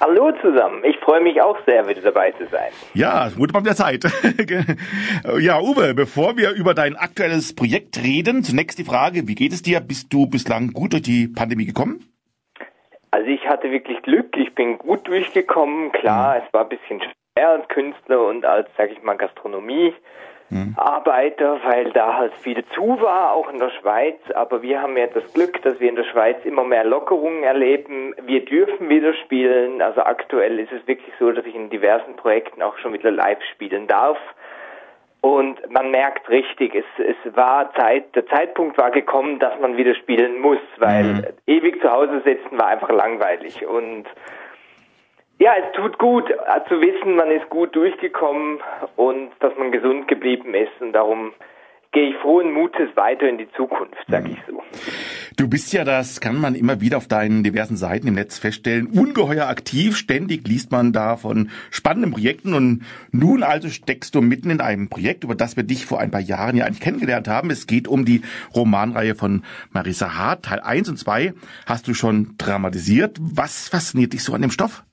[0.00, 2.72] Hallo zusammen, ich freue mich auch sehr, wieder dabei zu sein.
[2.92, 4.02] Ja, es wurde mal wieder Zeit.
[5.38, 9.62] ja, Uwe, bevor wir über dein aktuelles Projekt reden, zunächst die Frage, wie geht es
[9.62, 9.78] dir?
[9.78, 12.04] Bist du bislang gut durch die Pandemie gekommen?
[13.12, 15.92] Also ich hatte wirklich Glück, ich bin gut durchgekommen.
[15.92, 16.42] Klar, mhm.
[16.44, 19.94] es war ein bisschen schwer als Künstler und als, sag ich mal, Gastronomie
[20.50, 20.74] mhm.
[20.76, 24.18] Arbeiter, weil da halt viel zu war, auch in der Schweiz.
[24.34, 28.14] Aber wir haben ja das Glück, dass wir in der Schweiz immer mehr Lockerungen erleben.
[28.26, 29.80] Wir dürfen wieder spielen.
[29.82, 33.42] Also aktuell ist es wirklich so, dass ich in diversen Projekten auch schon wieder live
[33.52, 34.18] spielen darf.
[35.22, 39.94] Und man merkt richtig, es, es war Zeit, der Zeitpunkt war gekommen, dass man wieder
[39.94, 41.24] spielen muss, weil mhm.
[41.46, 43.66] ewig zu Hause sitzen war einfach langweilig.
[43.66, 44.06] Und
[45.40, 48.60] ja, es tut gut äh, zu wissen, man ist gut durchgekommen
[48.96, 51.32] und dass man gesund geblieben ist und darum
[51.92, 54.62] gehe ich frohen Mutes weiter in die Zukunft, sag ich so.
[55.36, 58.86] Du bist ja, das kann man immer wieder auf deinen diversen Seiten im Netz feststellen,
[58.86, 59.96] ungeheuer aktiv.
[59.96, 64.88] Ständig liest man da von spannenden Projekten und nun also steckst du mitten in einem
[64.88, 67.50] Projekt, über das wir dich vor ein paar Jahren ja eigentlich kennengelernt haben.
[67.50, 68.22] Es geht um die
[68.54, 70.44] Romanreihe von Marisa Hart.
[70.44, 71.32] Teil 1 und 2
[71.66, 73.16] hast du schon dramatisiert.
[73.20, 74.84] Was fasziniert dich so an dem Stoff?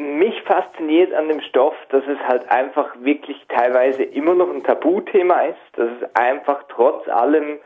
[0.00, 5.42] Mich fasziniert an dem Stoff, dass es halt einfach wirklich teilweise immer noch ein Tabuthema
[5.42, 7.58] ist, dass es einfach trotz allem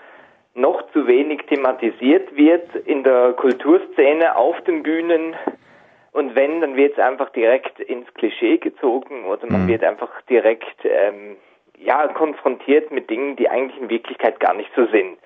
[0.54, 5.34] noch zu wenig thematisiert wird in der Kulturszene, auf den Bühnen.
[6.12, 9.68] Und wenn, dann wird es einfach direkt ins Klischee gezogen oder man mhm.
[9.68, 11.36] wird einfach direkt ähm,
[11.84, 15.18] ja konfrontiert mit Dingen, die eigentlich in Wirklichkeit gar nicht so sind.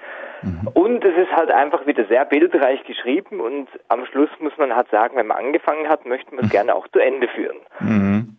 [0.43, 0.69] Mhm.
[0.75, 4.89] Und es ist halt einfach wieder sehr bildreich geschrieben und am Schluss muss man halt
[4.91, 6.53] sagen, wenn man angefangen hat, möchte man es mhm.
[6.53, 7.59] gerne auch zu Ende führen.
[7.81, 8.37] Mhm.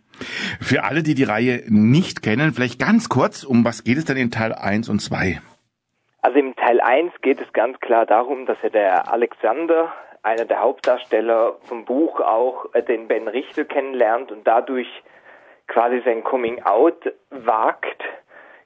[0.60, 4.16] Für alle, die die Reihe nicht kennen, vielleicht ganz kurz, um was geht es denn
[4.16, 5.40] in Teil 1 und 2?
[6.22, 9.92] Also im Teil 1 geht es ganz klar darum, dass er der Alexander,
[10.22, 14.88] einer der Hauptdarsteller vom Buch auch, äh, den Ben Richter kennenlernt und dadurch
[15.70, 18.02] quasi sein Coming Out wagt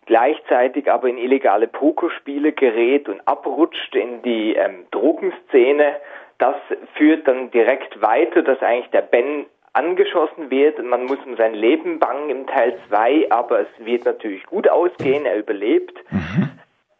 [0.06, 5.96] gleichzeitig aber in illegale Pokerspiele gerät und abrutscht in die ähm, Drogenszene.
[6.38, 6.56] Das
[6.94, 10.82] führt dann direkt weiter, dass eigentlich der Ben angeschossen wird.
[10.82, 15.26] Man muss um sein Leben bangen im Teil 2, aber es wird natürlich gut ausgehen,
[15.26, 15.96] er überlebt.
[16.10, 16.50] Mhm.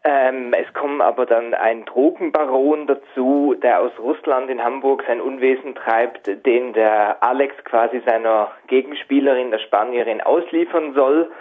[0.07, 5.73] Ähm, es kommen aber dann ein Drogenbaron dazu, der aus Russland in Hamburg sein Unwesen
[5.73, 11.31] treibt, den der Alex quasi seiner Gegenspielerin, der Spanierin, ausliefern soll.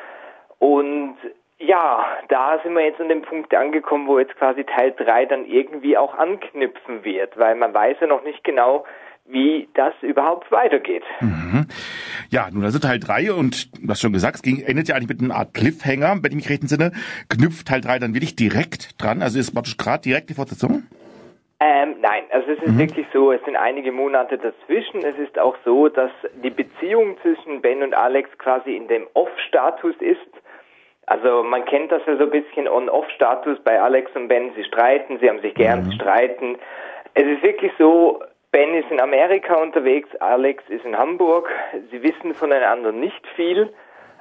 [0.61, 1.17] Und
[1.59, 5.45] ja, da sind wir jetzt an dem Punkt angekommen, wo jetzt quasi Teil 3 dann
[5.45, 8.87] irgendwie auch anknüpfen wird, weil man weiß ja noch nicht genau,
[9.27, 11.03] wie das überhaupt weitergeht.
[11.21, 11.67] Mhm.
[12.31, 15.09] Ja, nun also Teil 3 und du hast schon gesagt, es ging, endet ja eigentlich
[15.09, 16.93] mit einer Art Cliffhanger, wenn ich mich recht entsinne.
[17.29, 19.23] Knüpft Teil 3 dann wirklich direkt dran?
[19.23, 20.85] Also ist praktisch gerade direkt die Fortsetzung?
[21.61, 22.79] Ähm, nein, also es ist mhm.
[22.79, 25.03] wirklich so, es sind einige Monate dazwischen.
[25.05, 26.11] Es ist auch so, dass
[26.43, 30.19] die Beziehung zwischen Ben und Alex quasi in dem Off-Status ist.
[31.07, 34.53] Also man kennt das ja so ein bisschen On-Off-Status bei Alex und Ben.
[34.57, 35.91] Sie streiten, sie haben sich gern, mhm.
[35.91, 36.57] sie streiten.
[37.15, 38.21] Es ist wirklich so,
[38.55, 41.51] Ben ist in Amerika unterwegs, Alex ist in Hamburg.
[41.91, 43.69] Sie wissen voneinander nicht viel,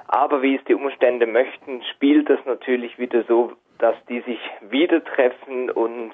[0.08, 5.04] aber wie es die Umstände möchten, spielt das natürlich wieder so, dass die sich wieder
[5.04, 6.10] treffen und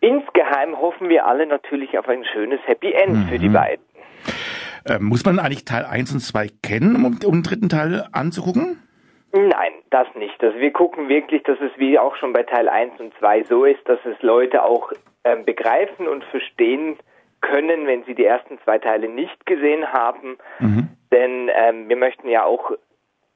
[0.00, 3.28] insgeheim hoffen wir alle natürlich auf ein schönes Happy End mhm.
[3.28, 3.52] für die mhm.
[3.52, 3.84] beiden.
[4.86, 8.82] Äh, muss man eigentlich Teil 1 und 2 kennen, um, um den dritten Teil anzugucken?
[9.34, 10.42] Nein, das nicht.
[10.42, 13.66] Also wir gucken wirklich, dass es wie auch schon bei Teil 1 und 2 so
[13.66, 14.90] ist, dass es Leute auch
[15.24, 16.96] ähm, begreifen und verstehen
[17.40, 20.38] können, wenn sie die ersten zwei Teile nicht gesehen haben.
[20.58, 20.88] Mhm.
[21.12, 22.72] Denn ähm, wir möchten ja auch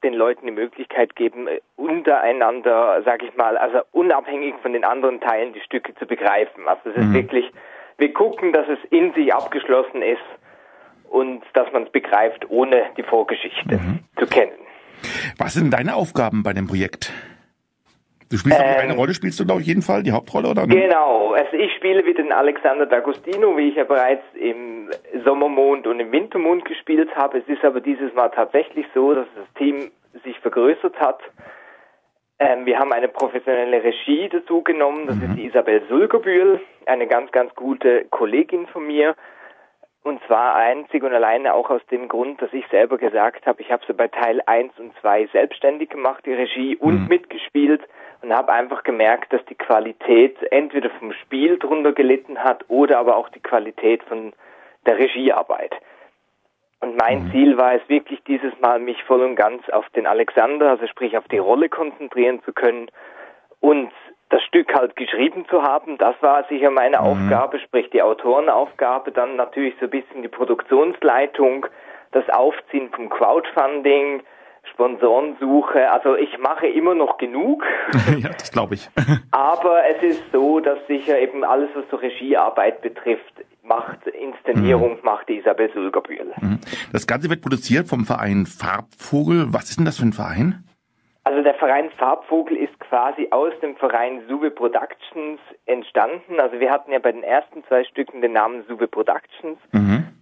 [0.03, 5.19] den Leuten die Möglichkeit geben, äh, untereinander, sag ich mal, also unabhängig von den anderen
[5.19, 6.67] Teilen die Stücke zu begreifen.
[6.67, 7.13] Also es ist mhm.
[7.13, 7.51] wirklich,
[7.97, 10.21] wir gucken, dass es in sich abgeschlossen ist
[11.09, 13.99] und dass man es begreift, ohne die Vorgeschichte mhm.
[14.17, 14.53] zu kennen.
[15.37, 17.11] Was sind deine Aufgaben bei dem Projekt?
[18.29, 20.65] Du spielst ähm, eine Rolle, spielst du, glaube ich, jeden Fall, die Hauptrolle, oder?
[20.65, 24.89] Genau, also ich spiele wie den Alexander D'Agostino, wie ich ja bereits im
[25.23, 27.39] Sommermond und im Wintermond gespielt habe.
[27.39, 29.91] Es ist aber dieses Mal tatsächlich so, dass das Team
[30.23, 31.19] sich vergrößert hat.
[32.39, 37.31] Ähm, wir haben eine professionelle Regie dazu genommen, das ist die Isabel Sulgerbühl, eine ganz,
[37.31, 39.15] ganz gute Kollegin von mir.
[40.03, 43.71] Und zwar einzig und alleine auch aus dem Grund, dass ich selber gesagt habe, ich
[43.71, 47.81] habe sie bei Teil 1 und 2 selbstständig gemacht, die Regie, und mitgespielt
[48.21, 53.17] und habe einfach gemerkt, dass die Qualität entweder vom Spiel drunter gelitten hat oder aber
[53.17, 54.33] auch die Qualität von
[54.85, 55.73] der Regiearbeit.
[56.81, 60.71] Und mein Ziel war es wirklich dieses Mal, mich voll und ganz auf den Alexander,
[60.71, 62.89] also sprich auf die Rolle konzentrieren zu können
[63.59, 63.91] und
[64.29, 65.97] das Stück halt geschrieben zu haben.
[65.97, 71.65] Das war sicher meine Aufgabe, sprich die Autorenaufgabe, dann natürlich so ein bisschen die Produktionsleitung,
[72.11, 74.21] das Aufziehen vom Crowdfunding,
[74.71, 75.91] Sponsorensuche.
[75.91, 77.63] Also ich mache immer noch genug.
[78.17, 78.89] ja, das glaube ich.
[79.31, 85.29] Aber es ist so, dass sicher eben alles, was so Regiearbeit betrifft, macht Inszenierung, macht
[85.29, 86.33] die Isabel Sulgerbühl.
[86.39, 86.59] Mhm.
[86.91, 89.47] Das Ganze wird produziert vom Verein Farbvogel.
[89.53, 90.63] Was ist denn das für ein Verein?
[91.25, 96.39] Also der Verein Farbvogel ist quasi aus dem Verein Suve Productions entstanden.
[96.39, 99.57] Also wir hatten ja bei den ersten zwei Stücken den Namen Suve Productions.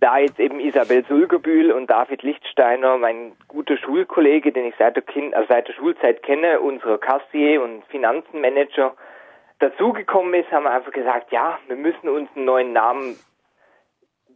[0.04, 5.04] Da jetzt eben Isabel Sulgerbühl und David Lichtsteiner, mein guter Schulkollege, den ich seit der,
[5.04, 8.98] kind, also seit der Schulzeit kenne, unser Kassier und Finanzenmanager,
[9.60, 13.18] dazugekommen ist, haben wir einfach gesagt, ja, wir müssen uns einen neuen Namen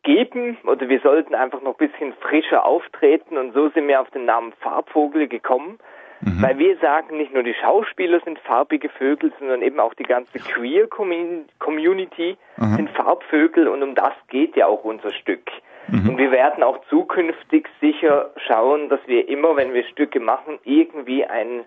[0.03, 4.09] geben oder wir sollten einfach noch ein bisschen frischer auftreten und so sind wir auf
[4.11, 5.79] den Namen Farbvogel gekommen.
[6.21, 10.39] Weil wir sagen, nicht nur die Schauspieler sind farbige Vögel, sondern eben auch die ganze
[10.39, 12.37] Queer-Community
[12.75, 15.49] sind Farbvögel und um das geht ja auch unser Stück.
[15.89, 21.23] Und wir werden auch zukünftig sicher schauen, dass wir immer, wenn wir Stücke machen, irgendwie
[21.25, 21.63] einen,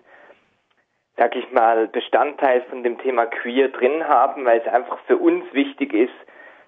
[1.17, 5.43] sag ich mal, Bestandteil von dem Thema Queer drin haben, weil es einfach für uns
[5.53, 6.13] wichtig ist,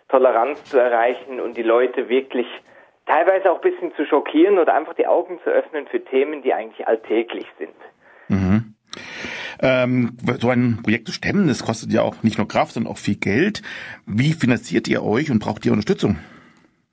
[0.10, 2.48] Toleranz zu erreichen und die Leute wirklich
[3.06, 6.54] teilweise auch ein bisschen zu schockieren oder einfach die Augen zu öffnen für Themen, die
[6.54, 7.76] eigentlich alltäglich sind.
[8.28, 8.76] Mhm.
[9.62, 12.98] Ähm, so ein Projekt zu stemmen, das kostet ja auch nicht nur Kraft, sondern auch
[12.98, 13.62] viel Geld.
[14.06, 16.18] Wie finanziert ihr euch und braucht ihr Unterstützung?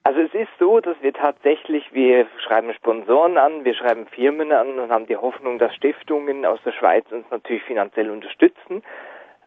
[0.02, 4.78] Also es ist so, dass wir tatsächlich, wir schreiben Sponsoren an, wir schreiben Firmen an
[4.78, 8.82] und haben die Hoffnung, dass Stiftungen aus der Schweiz uns natürlich finanziell unterstützen.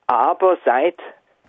[0.05, 0.99] Aber seit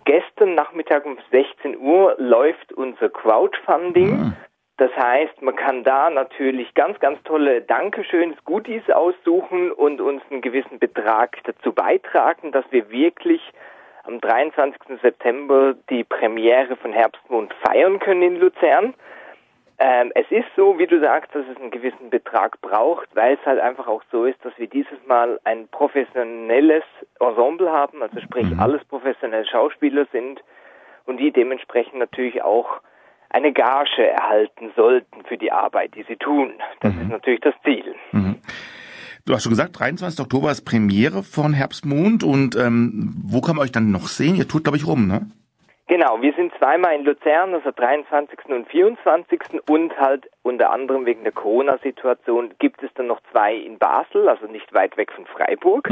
[0.05, 4.33] gestern Nachmittag um 16 Uhr läuft unser Crowdfunding.
[4.77, 10.41] Das heißt, man kann da natürlich ganz, ganz tolle Dankeschöns, Goodies aussuchen und uns einen
[10.41, 13.41] gewissen Betrag dazu beitragen, dass wir wirklich
[14.03, 14.99] am 23.
[15.01, 18.93] September die Premiere von Herbstmond feiern können in Luzern.
[19.77, 23.45] Ähm, es ist so, wie du sagst, dass es einen gewissen Betrag braucht, weil es
[23.45, 26.83] halt einfach auch so ist, dass wir dieses Mal ein professionelles
[27.19, 30.41] Ensemble haben, also sprich alles professionelle Schauspieler sind
[31.05, 32.81] und die dementsprechend natürlich auch
[33.29, 36.53] eine Gage erhalten sollten für die Arbeit, die sie tun.
[36.81, 37.95] Das ist natürlich das Ziel.
[38.11, 38.35] Mhm.
[39.25, 40.19] Du hast schon gesagt, 23.
[40.19, 44.35] Oktober ist Premiere von Herbstmond und ähm, wo kann man euch dann noch sehen?
[44.35, 45.27] Ihr tut, glaube ich, rum, ne?
[45.87, 48.39] Genau, wir sind zweimal in Luzern, also 23.
[48.47, 49.39] und 24.
[49.69, 54.47] und halt unter anderem wegen der Corona-Situation gibt es dann noch zwei in Basel, also
[54.47, 55.87] nicht weit weg von Freiburg.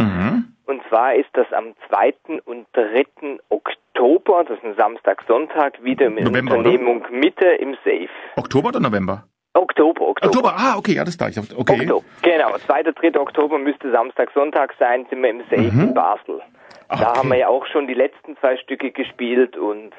[0.66, 2.40] Und zwar ist das am 2.
[2.46, 3.06] und 3.
[3.50, 6.70] Oktober, das ist ein Samstag, Sonntag, wieder mit November, oder?
[6.70, 8.10] Unternehmung Mitte im Safe.
[8.38, 9.26] Oktober oder November?
[9.56, 10.28] Oktober, Oktober.
[10.28, 11.30] Oktober, ah, okay, alles klar.
[11.30, 11.82] Ich hab, okay.
[11.82, 12.04] Oktober.
[12.24, 12.84] Genau, 2.
[12.84, 13.20] 3.
[13.20, 15.82] Oktober müsste Samstag, Sonntag sein, sind wir im Safe Mhm.
[15.90, 16.42] in Basel.
[16.90, 19.92] Da haben wir ja auch schon die letzten zwei Stücke gespielt und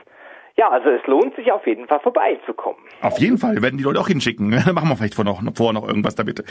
[0.56, 2.78] ja, also es lohnt sich auf jeden Fall vorbeizukommen.
[3.02, 4.50] Auf jeden Fall, wir werden die Leute auch hinschicken.
[4.50, 6.44] Machen wir vielleicht vor noch, vorher noch irgendwas damit.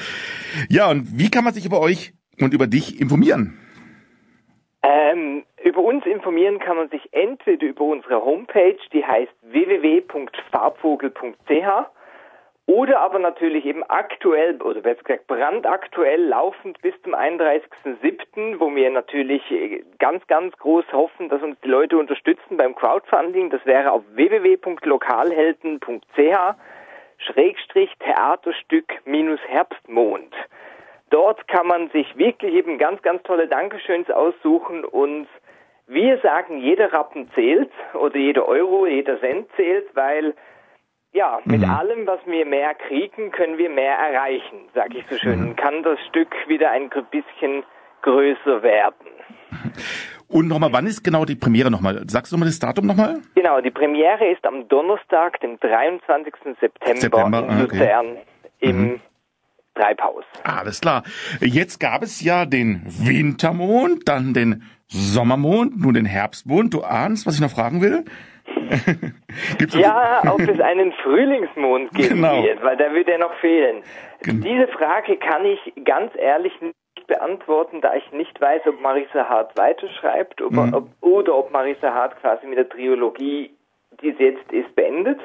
[0.70, 3.58] Ja, und wie kann man sich über euch und über dich informieren?
[4.84, 11.24] Ähm, über uns informieren kann man sich entweder über unsere Homepage, die heißt www.farbvogel.ch
[12.66, 18.90] oder aber natürlich eben aktuell, oder besser gesagt brandaktuell laufend bis zum 31.07., wo wir
[18.90, 23.50] natürlich äh, ganz, ganz groß hoffen, dass uns die Leute unterstützen beim Crowdfunding.
[23.50, 26.56] Das wäre auf www.lokalhelden.ch
[27.18, 30.34] Schrägstrich Theaterstück minus Herbstmond.
[31.10, 35.28] Dort kann man sich wirklich eben ganz, ganz tolle Dankeschöns aussuchen und
[35.88, 40.34] wir sagen, jeder Rappen zählt oder jeder Euro, jeder Cent zählt, weil
[41.14, 45.56] ja, mit allem, was wir mehr kriegen, können wir mehr erreichen, sag ich so schön.
[45.56, 47.64] Kann das Stück wieder ein bisschen
[48.02, 49.08] größer werden.
[50.28, 52.04] Und nochmal, wann ist genau die Premiere nochmal?
[52.08, 53.22] Sagst du nochmal das Datum nochmal?
[53.36, 56.34] Genau, die Premiere ist am Donnerstag, dem 23.
[56.60, 57.78] September, September, in ah, okay.
[57.78, 58.18] Luzern
[58.60, 59.00] im
[59.76, 60.24] Treibhaus.
[60.44, 61.04] Alles klar.
[61.40, 66.74] Jetzt gab es ja den Wintermond, dann den Sommermond, nun den Herbstmond.
[66.74, 68.04] Du ahnst, was ich noch fragen will?
[69.80, 72.44] ja, ob es einen Frühlingsmond geben Genau.
[72.44, 73.84] wird, weil da wird er noch fehlen.
[74.24, 76.76] Gen- Diese Frage kann ich ganz ehrlich nicht
[77.08, 80.74] beantworten, da ich nicht weiß, ob Marisa Hart weiterschreibt ob, Mhm.
[80.74, 83.52] ob, oder ob Marisa Hart quasi mit der Trilogie,
[84.02, 85.20] die es jetzt ist, beendet.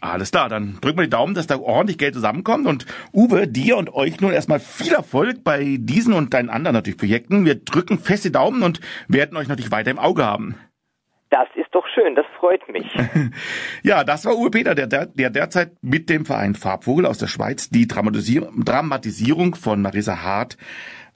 [0.00, 2.66] Alles klar, dann drücken wir die Daumen, dass da ordentlich Geld zusammenkommt.
[2.66, 6.98] Und Uwe, dir und euch nun erstmal viel Erfolg bei diesen und deinen anderen natürlich
[6.98, 7.44] Projekten.
[7.44, 10.56] Wir drücken fest die Daumen und werden euch natürlich weiter im Auge haben.
[11.30, 12.86] Das ist doch schön, das freut mich.
[13.82, 17.28] Ja, das war Uwe Peter, der, der, der derzeit mit dem Verein Farbvogel aus der
[17.28, 20.56] Schweiz die Dramatisier Dramatisierung von Marisa Hart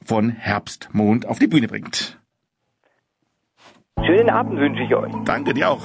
[0.05, 2.19] von Herbstmond auf die Bühne bringt.
[4.05, 5.13] Schönen Abend wünsche ich euch.
[5.25, 5.83] Danke dir auch.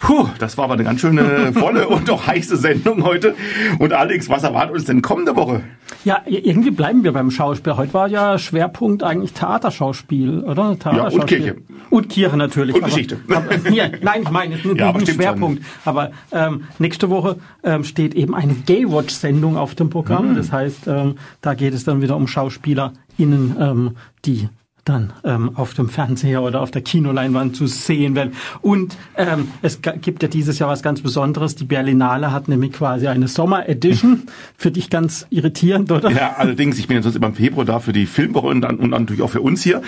[0.00, 3.34] Puh, das war aber eine ganz schöne volle und doch heiße Sendung heute.
[3.78, 5.62] Und Alex, was erwartet uns denn kommende Woche?
[6.04, 7.76] Ja, irgendwie bleiben wir beim Schauspiel.
[7.76, 10.78] Heute war ja Schwerpunkt eigentlich Theaterschauspiel, oder?
[10.78, 11.38] Theaterschauspiel.
[11.38, 11.56] Kirche.
[11.90, 12.76] Und Kirche natürlich.
[12.76, 13.18] Und aber, Geschichte.
[13.28, 15.62] Aber, ja, nein, ich meine, Ja, aber Schwerpunkt.
[15.84, 20.30] Aber ähm, nächste Woche ähm, steht eben eine Gay-Watch-Sendung auf dem Programm.
[20.30, 20.36] Mhm.
[20.36, 22.26] Das heißt, ähm, da geht es dann wieder um
[23.20, 24.48] SchauspielerInnen, ähm, die
[24.84, 28.32] dann ähm, auf dem Fernseher oder auf der Kinoleinwand zu sehen werden.
[28.62, 31.54] Und ähm, es gibt ja dieses Jahr was ganz Besonderes.
[31.54, 34.22] Die Berlinale hat nämlich quasi eine Sommer-Edition.
[34.56, 36.10] Für dich ganz irritierend, oder?
[36.10, 38.78] Ja, allerdings, ich bin ja sonst immer im Februar da für die Filmwoche und dann,
[38.78, 39.82] und natürlich auch für uns hier.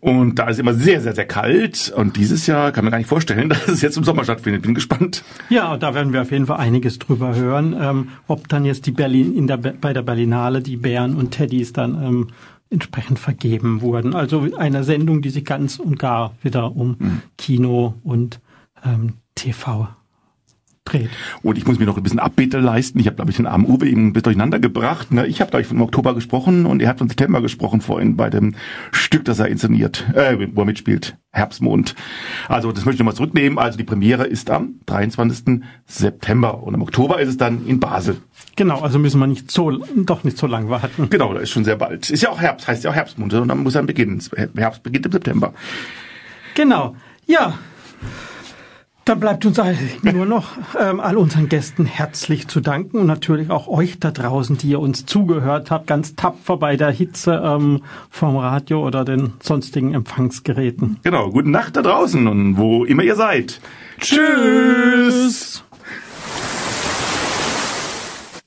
[0.00, 1.92] Und da ist immer sehr, sehr, sehr kalt.
[1.94, 4.62] Und dieses Jahr kann man gar nicht vorstellen, dass es jetzt im Sommer stattfindet.
[4.62, 5.24] Bin gespannt.
[5.50, 8.92] Ja, da werden wir auf jeden Fall einiges drüber hören, ähm, ob dann jetzt die
[8.92, 12.28] Berlin in der bei der Berlinale die Bären und Teddys dann ähm,
[12.72, 14.14] entsprechend vergeben wurden.
[14.14, 18.40] Also eine Sendung, die sich ganz und gar wieder um Kino und
[18.84, 19.88] ähm, TV
[20.84, 21.10] dreht.
[21.42, 22.98] Und ich muss mir noch ein bisschen Abbitte leisten.
[22.98, 25.12] Ich habe, glaube ich, den armen Uwe eben ein bisschen durcheinander gebracht.
[25.12, 25.26] Ne?
[25.26, 28.30] Ich habe, glaube ich, vom Oktober gesprochen und er hat vom September gesprochen vorhin bei
[28.30, 28.54] dem
[28.90, 31.94] Stück, das er inszeniert, äh, wo er mitspielt, Herbstmond.
[32.48, 33.58] Also das möchte ich nochmal zurücknehmen.
[33.58, 35.62] Also die Premiere ist am 23.
[35.86, 38.18] September und im Oktober ist es dann in Basel.
[38.56, 41.08] Genau, also müssen wir nicht so doch nicht so lang warten.
[41.10, 42.10] Genau, da ist schon sehr bald.
[42.10, 44.22] Ist ja auch Herbst, heißt ja auch Herbstmond und dann muss er beginnen.
[44.56, 45.54] Herbst beginnt im September.
[46.54, 46.96] Genau.
[47.26, 47.54] Ja.
[49.04, 53.50] Dann bleibt uns eigentlich nur noch ähm, all unseren Gästen herzlich zu danken und natürlich
[53.50, 57.82] auch euch da draußen, die ihr uns zugehört habt, ganz tapfer bei der Hitze ähm,
[58.10, 61.00] vom Radio oder den sonstigen Empfangsgeräten.
[61.02, 63.60] Genau, gute Nacht da draußen und wo immer ihr seid.
[63.98, 65.64] Tschüss!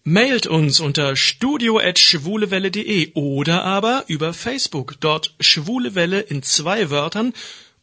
[0.06, 7.34] Mailt uns unter studio@schwulewelle.de oder aber über Facebook, dort Schwule Welle in zwei Wörtern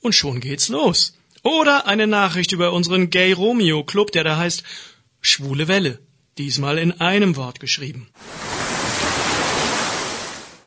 [0.00, 1.18] und schon geht's los.
[1.42, 4.62] Oder eine Nachricht über unseren Gay Romeo Club, der da heißt
[5.20, 5.98] Schwule Welle,
[6.38, 8.08] diesmal in einem Wort geschrieben.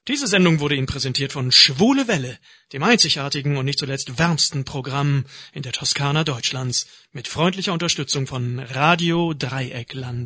[0.08, 2.38] Diese Sendung wurde Ihnen präsentiert von Schwule Welle,
[2.74, 8.60] dem einzigartigen und nicht zuletzt wärmsten Programm in der Toskana Deutschlands, mit freundlicher Unterstützung von
[8.60, 10.24] Radio Dreieckland.